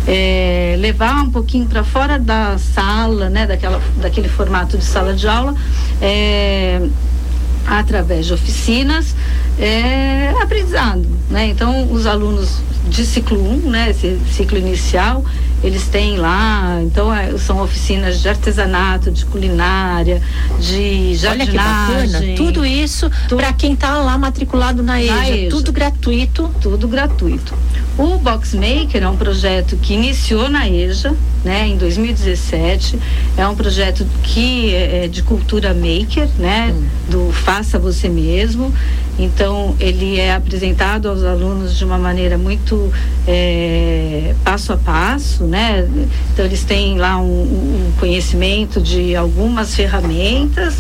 É, 0.08 0.76
levar 0.80 1.24
um 1.24 1.32
pouquinho 1.32 1.66
para 1.66 1.84
fora 1.84 2.20
da 2.20 2.58
sala, 2.58 3.30
né? 3.30 3.48
Daquela, 3.48 3.82
daquele 3.98 4.30
formato 4.30 4.78
de 4.78 4.86
sala 4.86 5.14
de 5.14 5.28
aula. 5.28 5.56
É, 6.02 6.82
através 7.66 8.26
de 8.26 8.34
oficinas, 8.34 9.16
é, 9.60 10.34
aprendizado. 10.42 11.08
Né? 11.30 11.48
Então, 11.48 11.92
os 11.92 12.06
alunos 12.08 12.58
de 12.90 13.06
ciclo 13.06 13.40
1, 13.40 13.54
um, 13.54 13.70
né, 13.70 13.92
esse 13.92 14.20
ciclo 14.32 14.58
inicial, 14.58 15.24
eles 15.64 15.88
têm 15.88 16.18
lá, 16.18 16.80
então 16.82 17.14
é, 17.14 17.38
são 17.38 17.62
oficinas 17.62 18.20
de 18.22 18.30
artesanato, 18.30 19.12
de 19.12 19.26
culinária, 19.26 20.22
de 20.60 21.16
jardinagem. 21.16 21.96
Olha 21.96 22.08
que 22.08 22.14
bacana. 22.14 22.36
Tudo 22.36 22.66
isso 22.66 23.10
para 23.30 23.54
quem 23.54 23.74
está 23.74 23.98
lá 24.00 24.18
matriculado 24.18 24.82
na 24.82 25.02
EJA, 25.02 25.16
na 25.16 25.30
EJA, 25.30 25.50
tudo 25.50 25.72
gratuito. 25.72 26.52
Tudo 26.62 26.88
gratuito. 26.88 27.54
O 27.98 28.18
Box 28.18 28.56
Maker 28.56 29.04
é 29.04 29.08
um 29.08 29.18
projeto 29.18 29.78
que 29.78 29.94
iniciou 29.94 30.50
na 30.50 30.68
EJA, 30.68 31.14
né, 31.44 31.68
em 31.68 31.78
2017. 31.78 32.98
É 33.38 33.48
um 33.48 33.56
projeto 33.56 34.06
que 34.24 34.74
é, 34.74 35.06
é 35.06 35.08
de 35.08 35.22
cultura 35.22 35.74
maker, 35.74 36.28
né, 36.40 36.74
hum. 36.74 36.86
do 37.10 37.32
faça 37.32 37.78
você 37.78 38.10
mesmo. 38.10 38.74
Então 39.20 39.76
ele 39.80 40.20
é 40.20 40.34
apresentado 40.34 41.08
aos 41.10 41.24
alunos 41.24 41.78
de 41.78 41.84
uma 41.86 41.98
maneira 41.98 42.38
muito 42.38 42.92
é, 43.28 44.34
passo 44.44 44.74
a 44.74 44.78
passo, 44.78 45.44
né? 45.44 45.88
Então 46.34 46.46
eles 46.46 46.64
têm 46.64 46.98
lá 46.98 47.18
um, 47.18 47.42
um 47.44 47.92
conhecimento 48.00 48.82
de 48.82 49.16
algumas 49.16 49.76
ferramentas. 49.76 50.76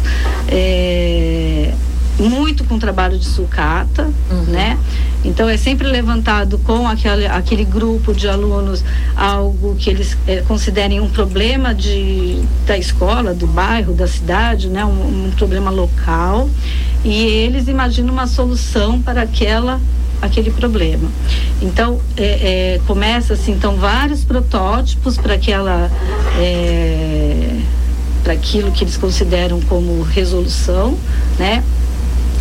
É, 0.47 1.73
um 2.19 2.41
com 2.65 2.77
trabalho 2.77 3.17
de 3.17 3.25
sucata, 3.25 4.09
Uhum. 4.29 4.43
né? 4.47 4.77
Então 5.23 5.47
é 5.47 5.57
sempre 5.57 5.87
levantado 5.87 6.57
com 6.59 6.87
aquele, 6.87 7.25
aquele 7.27 7.63
grupo 7.63 8.13
de 8.13 8.27
alunos 8.27 8.83
algo 9.15 9.75
que 9.75 9.89
eles 9.89 10.17
eh, 10.27 10.43
considerem 10.47 10.99
um 10.99 11.09
problema 11.09 11.73
de, 11.73 12.41
da 12.65 12.77
escola, 12.77 13.33
do 13.33 13.45
bairro, 13.47 13.93
da 13.93 14.07
cidade, 14.07 14.67
né? 14.67 14.83
Um, 14.83 15.27
um 15.27 15.31
problema 15.31 15.69
local 15.71 16.49
e 17.03 17.25
eles 17.25 17.67
imaginam 17.67 18.13
uma 18.13 18.27
solução 18.27 19.01
para 19.01 19.23
aquela 19.23 19.79
aquele 20.21 20.51
problema. 20.51 21.09
Então 21.61 21.99
é, 22.15 22.75
é, 22.75 22.81
começa 22.85 23.33
assim, 23.33 23.53
então 23.53 23.75
vários 23.75 24.23
protótipos 24.23 25.17
para 25.17 25.33
aquela 25.33 25.89
é, 26.37 27.59
para 28.23 28.33
aquilo 28.33 28.71
que 28.71 28.83
eles 28.83 28.97
consideram 28.97 29.59
como 29.61 30.01
resolução, 30.03 30.95
né? 31.39 31.63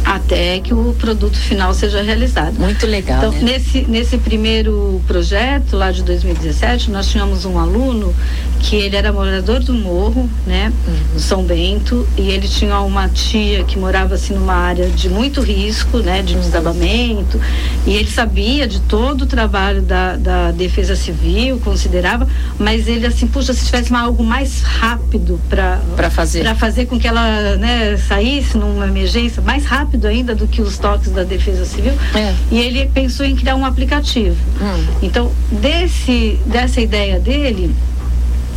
Até 0.04 0.58
que 0.60 0.72
o 0.72 0.94
produto 0.98 1.36
final 1.36 1.74
seja 1.74 2.02
realizado. 2.02 2.58
Muito 2.58 2.86
legal. 2.86 3.18
Então, 3.18 3.32
né? 3.32 3.52
nesse, 3.52 3.82
nesse 3.82 4.18
primeiro 4.18 5.00
projeto, 5.06 5.76
lá 5.76 5.90
de 5.90 6.02
2017, 6.02 6.90
nós 6.90 7.08
tínhamos 7.08 7.44
um 7.44 7.58
aluno 7.58 8.14
que 8.60 8.76
ele 8.76 8.94
era 8.94 9.12
morador 9.12 9.60
do 9.60 9.72
morro, 9.72 10.28
né, 10.46 10.72
no 11.14 11.18
São 11.18 11.42
Bento, 11.42 12.06
e 12.16 12.28
ele 12.30 12.46
tinha 12.46 12.78
uma 12.80 13.08
tia 13.08 13.64
que 13.64 13.78
morava 13.78 14.14
assim 14.14 14.34
numa 14.34 14.52
área 14.54 14.88
de 14.88 15.08
muito 15.08 15.40
risco, 15.40 15.98
né, 15.98 16.22
de 16.22 16.34
desabamento, 16.34 17.40
e 17.86 17.94
ele 17.94 18.10
sabia 18.10 18.68
de 18.68 18.80
todo 18.80 19.22
o 19.22 19.26
trabalho 19.26 19.80
da, 19.82 20.16
da 20.16 20.50
Defesa 20.50 20.94
Civil, 20.94 21.58
considerava, 21.60 22.28
mas 22.58 22.86
ele 22.86 23.06
assim, 23.06 23.26
puxa, 23.26 23.52
se 23.54 23.64
tivesse 23.64 23.94
algo 23.94 24.22
mais 24.22 24.60
rápido 24.62 25.40
para 25.48 25.80
Pra 25.96 26.10
fazer. 26.10 26.42
para 26.42 26.54
fazer 26.54 26.86
com 26.86 26.98
que 26.98 27.08
ela, 27.08 27.56
né, 27.56 27.96
saísse 27.96 28.56
numa 28.58 28.86
emergência 28.86 29.40
mais 29.42 29.64
rápido 29.64 30.06
ainda 30.06 30.34
do 30.34 30.46
que 30.46 30.60
os 30.60 30.76
toques 30.78 31.10
da 31.10 31.24
Defesa 31.24 31.64
Civil, 31.64 31.92
É. 32.14 32.34
e 32.50 32.58
ele 32.58 32.86
pensou 32.92 33.24
em 33.24 33.34
criar 33.34 33.56
um 33.56 33.64
aplicativo. 33.64 34.36
Hum. 34.60 34.84
Então, 35.02 35.32
desse, 35.50 36.38
dessa 36.46 36.80
ideia 36.80 37.18
dele, 37.18 37.74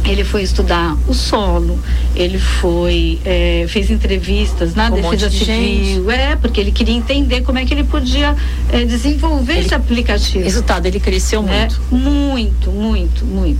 ele 0.05 0.23
foi 0.23 0.43
estudar 0.43 0.97
o 1.07 1.13
solo, 1.13 1.79
ele 2.15 2.37
foi 2.37 3.19
eh, 3.25 3.65
fez 3.69 3.89
entrevistas 3.89 4.75
na 4.75 4.87
um 4.89 4.95
Defesa 4.95 5.29
de 5.29 5.39
Civil, 5.45 6.11
é 6.11 6.35
porque 6.35 6.59
ele 6.59 6.71
queria 6.71 6.93
entender 6.95 7.41
como 7.41 7.57
é 7.59 7.65
que 7.65 7.73
ele 7.73 7.83
podia 7.85 8.35
eh, 8.71 8.85
desenvolver 8.85 9.59
esse 9.59 9.73
aplicativo 9.73 10.43
Resultado, 10.43 10.85
ele 10.85 10.99
cresceu 10.99 11.41
né? 11.41 11.67
muito. 11.89 12.13
Muito, 12.13 12.71
muito, 12.71 13.25
muito. 13.25 13.59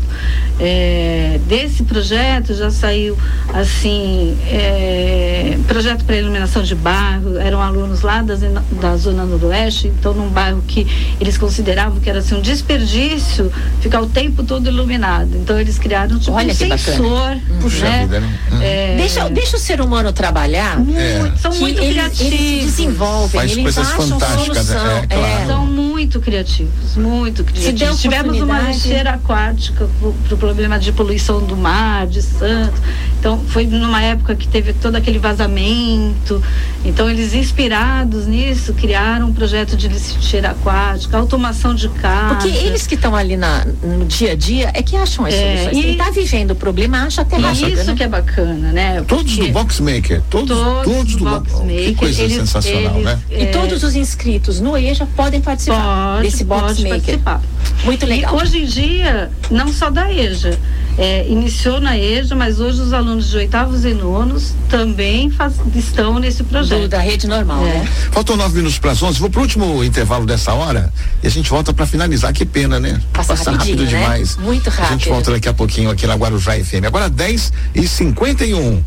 É, 0.59 1.39
desse 1.47 1.83
projeto 1.83 2.53
já 2.53 2.69
saiu 2.69 3.17
assim 3.53 4.37
é, 4.47 5.57
projeto 5.67 6.03
para 6.05 6.15
iluminação 6.17 6.61
de 6.61 6.75
bairro. 6.75 7.37
Eram 7.37 7.61
alunos 7.61 8.01
lá 8.01 8.21
da, 8.21 8.35
zona- 8.35 8.63
da 8.81 8.95
zona 8.97 9.23
noroeste, 9.25 9.87
então 9.87 10.13
num 10.13 10.29
bairro 10.29 10.61
que 10.67 10.85
eles 11.19 11.37
consideravam 11.37 11.99
que 11.99 12.09
era 12.09 12.19
assim, 12.19 12.35
um 12.35 12.41
desperdício 12.41 13.51
ficar 13.81 14.01
o 14.01 14.07
tempo 14.07 14.43
todo 14.43 14.67
iluminado. 14.67 15.35
Então 15.35 15.59
eles 15.59 15.79
criaram 15.79 16.19
tipo 16.19 16.32
Olha 16.33 16.53
um 16.53 16.55
que 16.55 16.65
bacana. 16.65 16.97
sensor, 16.97 17.37
Puxa 17.61 17.85
né? 17.89 17.99
vida, 18.01 18.19
né? 18.19 18.39
Uhum. 18.51 18.61
É, 18.61 18.95
Deixa, 18.97 19.29
deixa 19.29 19.57
o 19.57 19.59
ser 19.59 19.81
humano 19.81 20.11
trabalhar. 20.11 20.79
muito, 20.79 20.97
É. 20.99 21.31
são 21.41 21.51
que 21.51 21.59
muito 21.59 21.79
eles, 21.81 21.91
criativos. 21.93 22.21
eles 22.33 22.65
desenvolvem, 22.65 23.41
Faz 23.41 23.51
eles 23.57 23.77
acham 23.77 23.95
fantásticas, 24.09 24.67
solução. 24.67 24.87
é, 24.97 25.07
claro. 25.07 25.47
São 25.47 25.65
muito 25.65 25.92
criativos, 25.97 26.95
muito 26.97 27.43
criativos. 27.43 28.01
Tivemos 28.01 28.39
uma 28.41 28.59
lixeira 28.61 29.11
aquática 29.11 29.87
para 29.99 30.35
o 30.35 30.37
problema 30.37 30.77
de 30.79 30.91
poluição 30.91 31.41
do 31.45 31.55
mar, 31.55 32.07
de 32.07 32.21
Santos. 32.21 32.79
Então, 33.19 33.39
foi 33.47 33.65
numa 33.65 34.01
época 34.01 34.35
que 34.35 34.47
teve 34.47 34.73
todo 34.73 34.95
aquele 34.95 35.17
vazamento. 35.19 36.41
Então, 36.83 37.09
eles 37.09 37.33
inspirados 37.33 38.25
nisso, 38.27 38.73
criaram 38.73 39.27
um 39.27 39.33
projeto 39.33 39.77
de 39.77 39.87
lixeira 39.87 40.51
aquática, 40.51 41.17
automação 41.17 41.73
de 41.73 41.87
casa. 41.89 42.35
Porque 42.35 42.49
eles 42.49 42.85
que 42.85 42.95
estão 42.95 43.15
ali 43.15 43.37
na, 43.37 43.65
no 43.81 44.05
dia 44.05 44.33
a 44.33 44.35
dia 44.35 44.71
é 44.73 44.81
que 44.83 44.95
acham 44.97 45.25
as 45.25 45.33
É, 45.33 45.57
soluções. 45.63 45.77
e- 45.77 45.81
Quem 45.81 45.91
está 45.93 46.09
vivendo 46.11 46.51
o 46.51 46.55
problema 46.55 47.03
acha 47.03 47.21
até 47.21 47.37
E 47.37 47.41
rápido, 47.41 47.67
isso 47.69 47.85
né? 47.85 47.95
que 47.95 48.03
é 48.03 48.07
bacana, 48.07 48.71
né? 48.73 49.01
Todos 49.07 49.37
do 49.37 49.47
Boxmaker, 49.49 50.21
todos, 50.29 50.57
todos, 50.83 51.15
do 51.15 51.23
Box 51.23 51.51
Boxmaker. 51.51 51.67
Que 51.75 51.81
Maker, 51.91 51.95
coisa 51.95 52.21
eles- 52.23 52.35
sensacional, 52.37 52.93
eles, 52.95 53.05
né? 53.05 53.19
E 53.29 53.35
é, 53.43 53.45
todos 53.47 53.83
os 53.83 53.95
inscritos 53.95 54.59
no 54.59 54.77
EJA 54.77 55.07
podem 55.15 55.39
participar 55.39 55.77
Pode, 55.77 55.92
desse 56.21 56.43
box 56.43 56.61
pode 56.67 56.83
maker. 56.83 56.89
participar. 57.19 57.41
Muito 57.83 58.05
legal. 58.05 58.33
E 58.37 58.41
hoje 58.41 58.57
em 58.63 58.65
dia, 58.65 59.29
não 59.51 59.67
só 59.73 59.89
da 59.89 60.11
EJA, 60.11 60.57
é, 60.97 61.27
iniciou 61.27 61.81
na 61.81 61.97
EJA, 61.97 62.35
mas 62.35 62.59
hoje 62.59 62.79
os 62.81 62.93
alunos 62.93 63.29
de 63.29 63.37
oitavos 63.37 63.83
e 63.83 63.93
nonos 63.93 64.53
também 64.69 65.29
faz- 65.29 65.55
estão 65.75 66.17
nesse 66.19 66.43
Do- 66.43 66.49
projeto. 66.49 66.87
da 66.87 66.99
rede 66.99 67.27
normal, 67.27 67.65
É. 67.65 67.73
né? 67.79 67.87
Faltam 68.11 68.37
nove 68.37 68.55
minutos 68.57 68.77
para 68.79 68.91
as 68.91 69.01
onze. 69.03 69.19
Vou 69.19 69.29
pro 69.29 69.41
último 69.41 69.83
intervalo 69.83 70.25
dessa 70.25 70.53
hora 70.53 70.93
e 71.21 71.27
a 71.27 71.29
gente 71.29 71.49
volta 71.49 71.73
para 71.73 71.85
finalizar. 71.85 72.31
Que 72.31 72.45
pena, 72.45 72.79
né? 72.79 73.01
Passa 73.11 73.33
rápido 73.33 73.51
rapidinho, 73.53 73.81
né? 73.83 73.85
demais. 73.87 74.37
Muito 74.37 74.69
A 74.69 74.71
gente 74.71 74.81
rápido. 74.89 75.09
volta 75.09 75.31
daqui 75.31 75.49
a 75.49 75.53
pouquinho 75.53 75.89
aqui 75.89 76.05
na 76.07 76.15
Guarujá 76.15 76.53
FM. 76.53 76.85
Agora 76.85 77.09
10 77.09 77.51
e 77.75 77.87
51. 77.87 78.81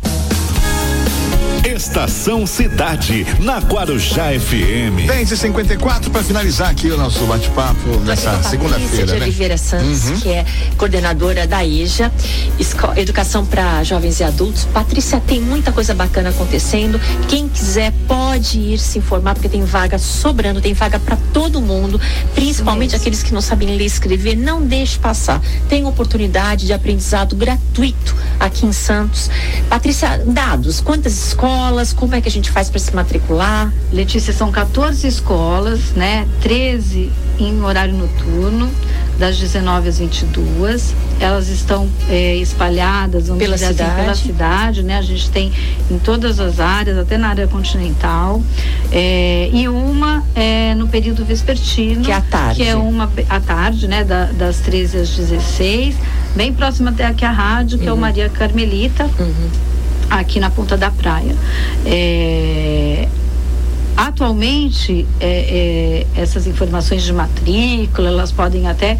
Estação 1.77 2.47
Cidade, 2.47 3.23
na 3.39 3.59
Guarujá 3.59 4.31
FM. 4.39 5.05
10 5.05 5.31
e 5.31 5.37
54 5.37 6.09
para 6.09 6.23
finalizar 6.23 6.71
aqui 6.71 6.89
o 6.89 6.97
nosso 6.97 7.23
bate-papo 7.27 7.97
nessa 8.03 8.41
segunda-feira, 8.41 9.05
de 9.13 9.19
né? 9.19 9.25
Oliveira 9.25 9.57
Santos, 9.59 10.09
Uhum. 10.09 10.19
que 10.19 10.29
é 10.29 10.43
coordenadora 10.75 11.45
da 11.45 11.63
EJA, 11.63 12.11
Esco- 12.57 12.93
Educação 12.95 13.45
para 13.45 13.83
Jovens 13.83 14.19
e 14.19 14.23
Adultos. 14.23 14.65
Patrícia, 14.73 15.19
tem 15.21 15.39
muita 15.39 15.71
coisa 15.71 15.93
bacana 15.93 16.29
acontecendo. 16.29 16.99
Quem 17.27 17.47
quiser 17.47 17.93
pode 18.07 18.57
ir 18.59 18.79
se 18.79 18.97
informar, 18.97 19.35
porque 19.35 19.47
tem 19.47 19.63
vaga 19.63 19.99
sobrando, 19.99 20.59
tem 20.59 20.73
vaga 20.73 20.97
para 20.99 21.15
todo 21.31 21.61
mundo, 21.61 22.01
principalmente 22.33 22.95
aqueles 22.95 23.21
que 23.21 23.31
não 23.31 23.41
sabem 23.41 23.69
ler 23.69 23.83
e 23.83 23.85
escrever. 23.85 24.35
Não 24.35 24.63
deixe 24.63 24.97
passar. 24.97 25.39
Tem 25.69 25.85
oportunidade 25.85 26.65
de 26.65 26.73
aprendizado 26.73 27.35
gratuito 27.35 28.15
aqui 28.39 28.65
em 28.65 28.71
Santos. 28.73 29.29
Patrícia, 29.69 30.23
dados, 30.25 30.81
quantas 30.81 31.13
escolas, 31.27 31.66
como 31.95 32.15
é 32.15 32.21
que 32.21 32.27
a 32.27 32.31
gente 32.31 32.49
faz 32.51 32.69
para 32.69 32.79
se 32.79 32.95
matricular? 32.95 33.71
Letícia, 33.91 34.31
são 34.33 34.51
14 34.51 35.07
escolas, 35.07 35.91
né? 35.95 36.25
13 36.41 37.11
em 37.39 37.61
horário 37.61 37.93
noturno, 37.93 38.69
das 39.19 39.37
19 39.37 39.89
às 39.89 39.99
22. 39.99 40.95
Elas 41.19 41.49
estão 41.49 41.87
eh, 42.09 42.35
espalhadas, 42.37 43.27
vamos 43.27 43.41
Pela 43.43 43.55
dizer 43.55 43.67
assim, 43.67 43.75
pela 43.77 44.15
cidade. 44.15 44.19
cidade, 44.21 44.83
né? 44.83 44.97
A 44.97 45.01
gente 45.01 45.29
tem 45.29 45.51
em 45.91 45.99
todas 45.99 46.39
as 46.39 46.59
áreas, 46.59 46.97
até 46.97 47.17
na 47.17 47.29
área 47.29 47.47
continental. 47.47 48.41
Eh, 48.91 49.49
e 49.53 49.67
uma 49.67 50.23
é 50.35 50.73
no 50.75 50.87
período 50.87 51.23
vespertino. 51.25 52.01
Que 52.03 52.11
é 52.11 52.15
à 52.15 52.21
tarde. 52.21 52.61
Que 52.63 52.67
é 52.67 52.75
uma 52.75 53.11
à 53.29 53.39
tarde, 53.39 53.87
né? 53.87 54.03
Da- 54.03 54.25
das 54.31 54.57
13 54.59 54.97
às 54.97 55.09
16. 55.09 55.95
Bem 56.35 56.53
próxima 56.53 56.91
até 56.91 57.05
aqui 57.05 57.25
a 57.25 57.31
rádio, 57.31 57.77
que 57.79 57.87
é 57.87 57.93
o 57.93 57.97
Maria 57.97 58.29
Carmelita 58.29 59.09
aqui 60.09 60.39
na 60.39 60.49
ponta 60.49 60.77
da 60.77 60.91
praia. 60.91 61.35
É, 61.85 63.07
Atualmente, 63.97 65.07
é, 65.19 66.05
é, 66.15 66.21
essas 66.21 66.45
informações 66.45 67.01
de 67.01 67.11
matrícula, 67.11 68.09
elas 68.09 68.31
podem 68.31 68.67
até 68.67 68.95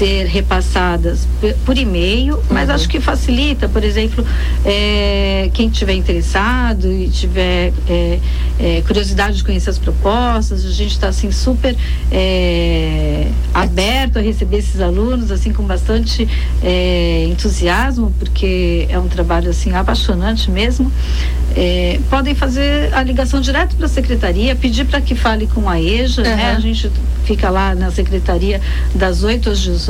ser 0.00 0.24
repassadas 0.24 1.28
por 1.66 1.76
e-mail, 1.76 2.42
mas 2.48 2.70
acho 2.70 2.88
que 2.88 2.98
facilita, 2.98 3.68
por 3.68 3.84
exemplo, 3.84 4.24
é, 4.64 5.50
quem 5.52 5.68
tiver 5.68 5.92
interessado 5.92 6.90
e 6.90 7.06
tiver 7.10 7.70
é, 7.86 8.18
é, 8.58 8.82
curiosidade 8.86 9.36
de 9.36 9.44
conhecer 9.44 9.68
as 9.68 9.78
propostas, 9.78 10.64
a 10.64 10.70
gente 10.70 10.92
está 10.92 11.08
assim 11.08 11.30
super 11.30 11.76
é, 12.10 13.26
aberto 13.52 14.18
a 14.18 14.22
receber 14.22 14.58
esses 14.58 14.80
alunos 14.80 15.30
assim 15.30 15.52
com 15.52 15.64
bastante 15.64 16.26
é, 16.62 17.26
entusiasmo, 17.28 18.10
porque 18.18 18.86
é 18.88 18.98
um 18.98 19.08
trabalho 19.08 19.50
assim 19.50 19.74
apaixonante 19.74 20.50
mesmo. 20.50 20.90
É, 21.54 22.00
podem 22.08 22.34
fazer 22.34 22.94
a 22.94 23.02
ligação 23.02 23.40
direto 23.40 23.76
para 23.76 23.86
a 23.86 23.88
secretaria, 23.88 24.56
pedir 24.56 24.86
para 24.86 25.00
que 25.00 25.14
fale 25.14 25.46
com 25.46 25.68
a 25.68 25.80
EJA, 25.80 26.22
né? 26.22 26.32
Aham. 26.32 26.56
A 26.56 26.60
gente 26.60 26.90
fica 27.24 27.50
lá 27.50 27.74
na 27.74 27.90
secretaria 27.90 28.60
das 28.94 29.22
8 29.22 29.50
às 29.50 29.58
18, 29.58 29.89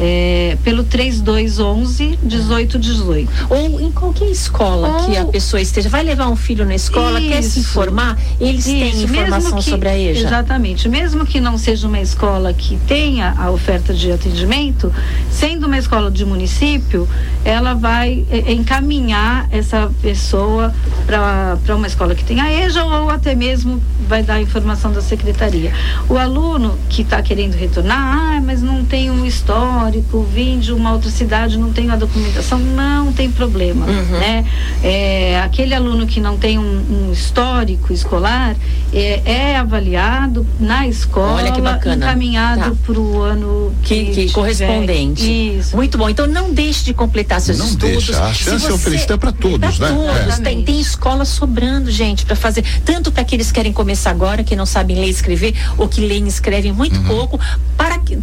é, 0.00 0.56
pelo 0.64 0.84
3211 0.84 2.18
1818. 2.22 3.30
Ou 3.50 3.80
em 3.80 3.90
qualquer 3.92 4.26
escola 4.30 4.88
Ou- 4.88 5.04
que 5.06 5.16
a 5.16 5.24
pessoa 5.26 5.60
esteja, 5.60 5.88
vai 5.88 6.02
levar 6.02 6.28
um 6.28 6.36
filho 6.36 6.64
na 6.64 6.74
escola, 6.74 7.20
quer 7.20 7.42
se 7.42 7.60
Isso. 7.60 7.70
informar, 7.70 8.18
eles 8.40 8.64
têm 8.64 8.88
Isso, 8.90 9.04
informação 9.04 9.40
mesmo 9.40 9.56
que- 9.62 9.70
sobre 9.70 9.88
a 9.88 9.98
EJA. 9.98 10.26
Exatamente. 10.26 10.88
Mesmo 10.88 11.26
que 11.26 11.40
não 11.40 11.56
seja 11.58 11.86
uma 11.86 12.00
escola 12.00 12.52
que 12.52 12.76
tenha 12.86 13.34
a 13.38 13.50
oferta 13.50 13.92
de 13.92 14.10
atendimento, 14.12 14.92
sendo 15.30 15.66
uma 15.66 15.78
escola 15.78 16.10
de 16.10 16.24
município, 16.24 17.08
ela 17.44 17.74
vai 17.74 18.24
eh, 18.30 18.52
encaminhar 18.52 19.46
essa 19.50 19.90
pessoa 20.02 20.74
para 21.06 21.76
uma 21.76 21.86
escola 21.86 22.14
que 22.14 22.24
tenha 22.24 22.50
EJA 22.50 22.84
ou 22.84 23.10
até 23.10 23.34
mesmo 23.34 23.82
vai 24.08 24.22
dar 24.22 24.34
a 24.34 24.40
informação 24.40 24.92
da 24.92 25.00
secretaria. 25.02 25.72
O 26.08 26.16
aluno 26.16 26.78
que 26.88 27.02
está 27.02 27.20
querendo 27.22 27.54
retornar, 27.54 27.98
ah, 28.36 28.40
mas 28.44 28.62
não 28.62 28.84
tem 28.84 28.93
tenho 28.94 29.12
um 29.12 29.26
histórico, 29.26 30.22
vim 30.32 30.60
de 30.60 30.72
uma 30.72 30.92
outra 30.92 31.10
cidade, 31.10 31.58
não 31.58 31.72
tenho 31.72 31.92
a 31.92 31.96
documentação, 31.96 32.60
não 32.60 33.12
tem 33.12 33.28
problema, 33.28 33.84
Uhum. 33.86 34.18
né? 34.20 34.46
É, 34.84 35.40
aquele 35.44 35.74
aluno 35.74 36.06
que 36.06 36.20
não 36.20 36.36
tem 36.38 36.60
um, 36.60 37.08
um 37.08 37.12
histórico 37.12 37.92
escolar 37.92 38.54
é, 38.92 39.20
é 39.24 39.56
avaliado 39.56 40.46
na 40.60 40.86
escola, 40.86 41.42
Olha 41.42 41.50
que 41.50 41.60
bacana. 41.60 41.96
encaminhado 42.06 42.60
Tá. 42.70 42.76
para 42.86 43.00
o 43.00 43.20
ano 43.20 43.74
que, 43.82 44.04
que 44.04 44.10
tiver. 44.12 44.32
correspondente. 44.32 45.24
Isso. 45.58 45.74
Muito 45.74 45.98
bom. 45.98 46.08
Então 46.08 46.28
não 46.28 46.52
deixe 46.54 46.84
de 46.84 46.94
completar 46.94 47.40
seus 47.40 47.58
Não 47.58 47.66
estudos. 47.66 48.06
deixa. 48.06 48.22
A 48.24 48.32
chance 48.32 48.64
é 48.64 48.68
você- 48.68 48.72
oferecida 48.74 49.18
para 49.18 49.32
todos, 49.32 49.76
pra 49.76 49.90
né? 49.90 49.96
todos. 49.96 50.38
É. 50.38 50.42
Tem, 50.42 50.62
tem 50.62 50.78
escola 50.80 51.24
sobrando, 51.24 51.90
gente, 51.90 52.24
para 52.24 52.36
fazer. 52.36 52.62
Tanto 52.84 53.10
para 53.10 53.22
aqueles 53.22 53.48
que 53.48 53.54
querem 53.54 53.72
começar 53.72 54.10
agora, 54.10 54.44
que 54.44 54.54
não 54.54 54.66
sabem 54.66 54.96
ler 55.00 55.08
e 55.08 55.10
escrever, 55.10 55.52
ou 55.76 55.88
que 55.88 56.00
leem 56.00 56.26
e 56.26 56.28
escrevem 56.28 56.72
muito 56.72 56.96
Uhum. 56.98 57.04
pouco, 57.04 57.40
para 57.76 57.98
que- 57.98 58.14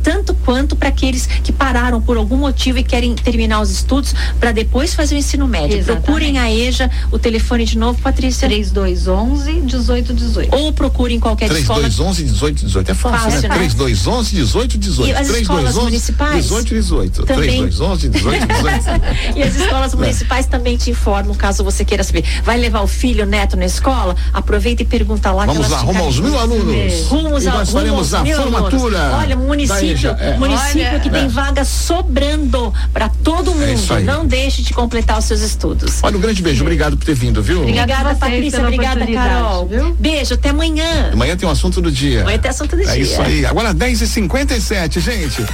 quanto 0.52 0.76
para 0.76 0.90
aqueles 0.90 1.28
que 1.28 1.54
pararam 1.54 2.02
por 2.02 2.18
algum 2.18 2.36
motivo 2.36 2.78
e 2.78 2.84
querem 2.84 3.16
terminar 3.16 3.62
os 3.62 3.72
estudos 3.72 4.14
para 4.38 4.52
depois 4.52 4.94
fazer 4.94 5.16
o 5.16 5.18
ensino 5.18 5.48
médio. 5.48 5.78
Exatamente. 5.78 6.04
Procurem 6.04 6.40
a 6.40 6.52
EJA, 6.52 6.92
o 7.10 7.18
telefone 7.18 7.64
de 7.64 7.78
novo, 7.78 8.02
Patrícia. 8.02 8.50
3211 8.50 9.54
1818. 9.54 10.54
Ou 10.54 10.74
procurem 10.74 11.22
qualquer 11.22 11.50
escola. 11.54 11.80
3211 11.80 12.24
1818. 12.24 12.92
É 12.92 12.94
fácil, 12.94 13.32
Fácil, 13.32 13.42
né? 13.44 13.48
né? 13.48 13.56
3211 13.56 14.36
1818. 14.36 15.10
E 15.10 15.14
as 15.16 15.30
escolas 15.30 15.76
municipais? 15.76 16.44
18 16.44 16.74
18. 16.74 17.26
Também. 17.26 17.50
3211 17.50 18.10
18 18.10 18.48
18. 18.48 19.38
E 19.38 19.44
as 19.44 19.56
escolas 19.56 19.96
municipais 19.96 20.46
também 20.48 20.76
te 20.76 20.92
informam, 20.92 21.34
caso 21.34 21.64
você 21.64 21.86
queira 21.86 22.04
saber. 22.04 22.26
Vai 22.44 22.58
levar 22.58 22.82
o 22.82 22.88
filho, 22.88 23.24
o 23.24 23.28
neto 23.28 23.56
na 23.56 23.66
escola? 23.66 24.18
Aproveita 24.34 24.82
e 24.82 24.86
pergunta 24.86 25.32
lá. 25.32 25.48
que 25.48 25.54
Vamos 25.54 25.70
lá, 25.70 25.78
rumo 25.80 26.04
aos 26.04 26.20
mil 26.20 26.38
alunos. 26.38 27.08
Rumos 27.08 27.44
e 27.44 27.46
nós 27.46 27.70
rumo 27.70 27.80
faremos 27.80 28.14
a 28.14 28.26
formatura. 28.26 29.00
alunos. 29.00 29.22
Olha, 29.22 29.36
da 29.38 29.42
município, 29.42 30.10
é. 30.20 30.41
Município 30.42 30.88
Olha, 30.88 31.00
que 31.00 31.10
tem 31.10 31.26
é. 31.26 31.28
vaga 31.28 31.64
sobrando 31.64 32.74
para 32.94 33.10
todo 33.10 33.52
É 33.52 33.68
mundo. 33.68 33.94
aí. 33.94 34.04
Não 34.04 34.26
deixe 34.26 34.62
de 34.62 34.74
completar 34.74 35.18
os 35.20 35.26
seus 35.26 35.42
estudos. 35.42 36.00
Olha, 36.04 36.18
um 36.18 36.22
grande 36.22 36.42
beijo. 36.42 36.62
Obrigado 36.64 36.98
por 36.98 37.06
ter 37.06 37.16
vindo, 37.16 37.42
viu? 37.42 37.62
Obrigada. 37.62 38.16
Patrícia. 38.16 38.62
Obrigada, 38.62 39.06
Carol. 39.08 39.68
viu? 39.68 39.96
Beijo, 40.00 40.34
até 40.34 40.50
amanhã. 40.50 41.12
Amanhã 41.14 41.36
tem 41.38 41.48
um 41.48 41.52
assunto 41.52 41.82
do 41.82 41.92
dia. 41.92 42.22
Amanhã 42.22 42.38
tem 42.40 42.50
assunto 42.52 42.76
do 42.76 42.82
É 42.82 42.94
dia. 42.94 42.98
isso 43.04 43.22
aí. 43.22 43.46
Agora 43.46 43.74
10h57, 43.74 45.00
gente. 45.00 45.46